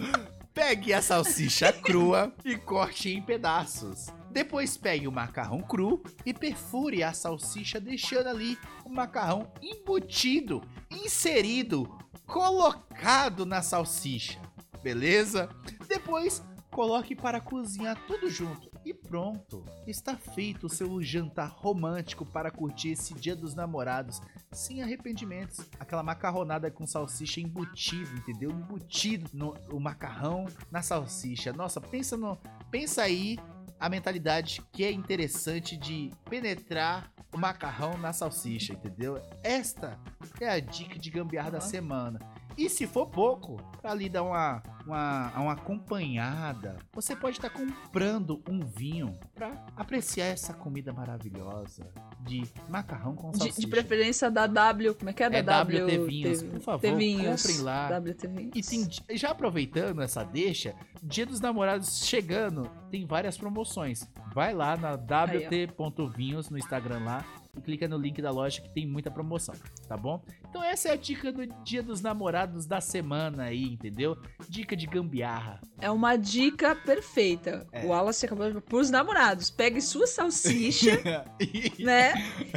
[0.54, 4.06] Pegue a salsicha crua e corte em pedaços.
[4.30, 11.98] Depois pegue o macarrão cru e perfure a salsicha, deixando ali o macarrão embutido, inserido,
[12.26, 14.40] colocado na salsicha.
[14.82, 15.48] Beleza?
[15.88, 18.70] Depois coloque para cozinhar tudo junto.
[18.84, 19.64] E pronto.
[19.86, 24.20] Está feito o seu jantar romântico para curtir esse Dia dos Namorados
[24.52, 25.60] sem arrependimentos.
[25.78, 28.50] Aquela macarronada com salsicha embutido, entendeu?
[28.50, 31.52] Embutido no o macarrão na salsicha.
[31.52, 32.38] Nossa, pensa no,
[32.70, 33.38] pensa aí
[33.78, 39.20] a mentalidade que é interessante de penetrar o macarrão na salsicha, entendeu?
[39.42, 39.98] Esta
[40.40, 42.18] é a dica de gambiarra da semana.
[42.58, 48.42] E se for pouco, pra ali dar uma, uma, uma acompanhada, você pode estar comprando
[48.50, 51.86] um vinho pra apreciar essa comida maravilhosa
[52.20, 53.60] de macarrão com De, salsicha.
[53.60, 54.94] de preferência da W.
[54.96, 55.30] Como é que é?
[55.30, 55.84] Da É W.
[55.86, 57.42] WT Vinhos, por favor, Vinhos.
[57.42, 57.96] comprem lá.
[57.96, 58.72] WT Vinhos.
[58.72, 64.04] E tem, já aproveitando essa deixa, Dia dos Namorados chegando, tem várias promoções.
[64.34, 67.24] Vai lá na wt.vinhos no Instagram lá
[67.58, 69.54] e clica no link da loja que tem muita promoção,
[69.86, 70.22] tá bom?
[70.48, 74.16] Então essa é a dica do Dia dos Namorados da semana aí, entendeu?
[74.48, 75.60] Dica de gambiarra.
[75.80, 77.66] É uma dica perfeita.
[77.72, 77.84] É.
[77.84, 78.60] O Wallace acabou de...
[78.60, 81.00] Pros namorados, pegue sua salsicha,
[81.78, 82.14] né?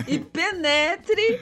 [0.08, 1.41] E penetre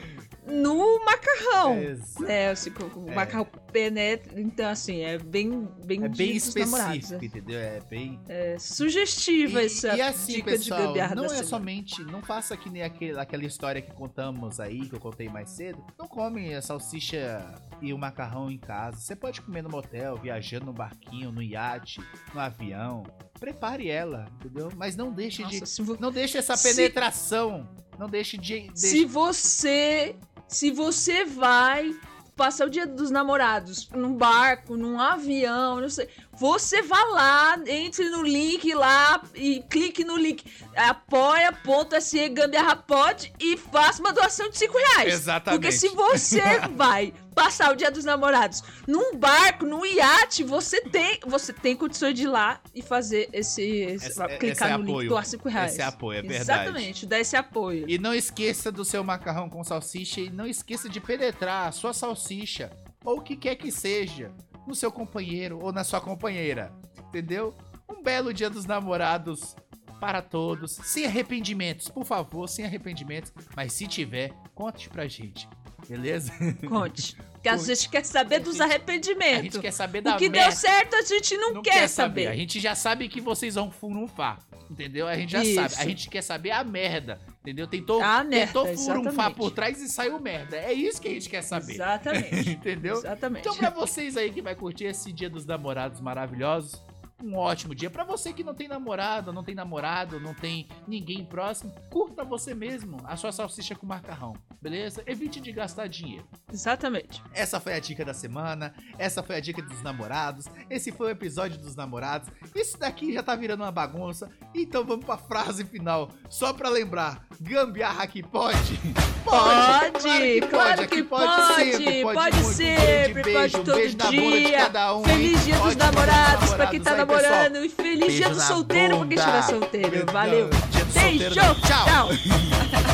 [0.50, 1.78] no macarrão.
[1.78, 3.14] Exa- É, assim, o É.
[3.14, 4.40] macarrão penetra.
[4.40, 6.76] Então, assim, é bem, bem, É bem específico,
[7.14, 7.18] né?
[7.22, 7.58] entendeu?
[7.58, 8.20] É bem.
[8.28, 11.46] É sugestiva E, essa e assim, dica pessoal, de gambiarra não é semana.
[11.46, 15.50] somente, não faça que nem aquele, aquela história que contamos aí, que eu contei mais
[15.50, 15.84] cedo.
[15.98, 18.98] Não come a salsicha e o macarrão em casa.
[18.98, 22.00] Você pode comer no motel, viajando no barquinho, no iate,
[22.34, 23.04] no avião.
[23.38, 24.70] Prepare ela, entendeu?
[24.76, 27.68] Mas não deixe Nossa, de, se, vo- não deixe essa Se- penetração.
[27.98, 30.16] Não deixe de, de se você
[30.50, 31.94] se você vai
[32.36, 38.08] passar o dia dos namorados num barco, num avião, não sei, você vá lá, entre
[38.08, 40.42] no link lá e clique no link
[40.74, 45.12] apoia.se gambiarra pod e faça uma doação de 5 reais.
[45.12, 45.60] Exatamente.
[45.60, 46.40] Porque se você
[46.74, 47.12] vai
[47.42, 52.24] passar o dia dos namorados num barco, num iate, você tem, você tem condições de
[52.24, 55.08] ir lá e fazer esse, esse Essa- clicar é no link, apoio.
[55.08, 55.72] doar 5 reais.
[55.72, 56.42] Esse é apoio, é verdade.
[56.68, 57.88] Exatamente, dar esse apoio.
[57.88, 61.94] E não esqueça do seu macarrão com salsicha e não esqueça de penetrar a sua
[61.94, 62.70] salsicha,
[63.04, 64.30] ou o que quer que seja,
[64.66, 66.70] no seu companheiro ou na sua companheira.
[67.08, 67.54] Entendeu?
[67.88, 69.56] Um belo dia dos namorados
[69.98, 75.48] para todos, sem arrependimentos, por favor, sem arrependimentos, mas se tiver, conte pra gente.
[75.90, 76.32] Beleza?
[76.68, 77.16] Conte.
[77.32, 79.42] Porque a gente quer saber dos A arrependimentos.
[79.54, 80.48] gente quer saber da O que merda.
[80.50, 82.28] deu certo a gente não, quer, saber.
[82.28, 84.38] A gente já sabe que vocês vão furunfar,
[84.70, 85.08] entendeu?
[85.08, 85.54] A gente já Isso.
[85.54, 85.74] sabe.
[85.78, 87.66] A gente quer saber a merda, entendeu?
[87.66, 89.36] Tentou, A merda, tentou furunfar exatamente.
[89.36, 90.56] por trás e saiu merda.
[90.58, 91.72] É isso que a gente quer saber.
[91.72, 92.50] Exatamente.
[92.60, 92.94] Entendeu?
[92.98, 93.40] Exatamente.
[93.40, 96.80] Então, pra vocês aí que vai curtir esse Dia dos Namorados maravilhosos,
[97.22, 97.90] um ótimo dia.
[97.90, 102.54] Pra você que não tem namorado, não tem namorado, não tem ninguém próximo, curta você
[102.54, 105.02] mesmo a sua salsicha com macarrão, beleza?
[105.06, 106.26] Evite de gastar dinheiro.
[106.52, 107.22] Exatamente.
[107.32, 111.10] Essa foi a dica da semana, essa foi a dica dos namorados, esse foi o
[111.10, 112.28] episódio dos namorados.
[112.54, 117.26] Isso daqui já tá virando uma bagunça, então vamos pra frase final, só pra lembrar:
[117.40, 118.78] gambiarra que pode?
[119.24, 122.48] Pode, claro que aqui pode, sempre, pode muito.
[122.48, 124.58] Um sempre, grande pode beijo, um todo beijo na bunda de dia.
[124.58, 127.64] cada um, Feliz dia dos Ótimo namorados pra quem tá aí, pessoal.
[127.64, 129.14] E feliz dia Beijo do na solteiro bunda.
[129.14, 130.12] estiver solteiro.
[130.12, 130.50] Valeu.
[130.70, 131.18] Dia do Beijo.
[131.18, 131.54] solteiro, não.
[131.54, 131.84] Tchau.
[131.84, 132.08] Tchau.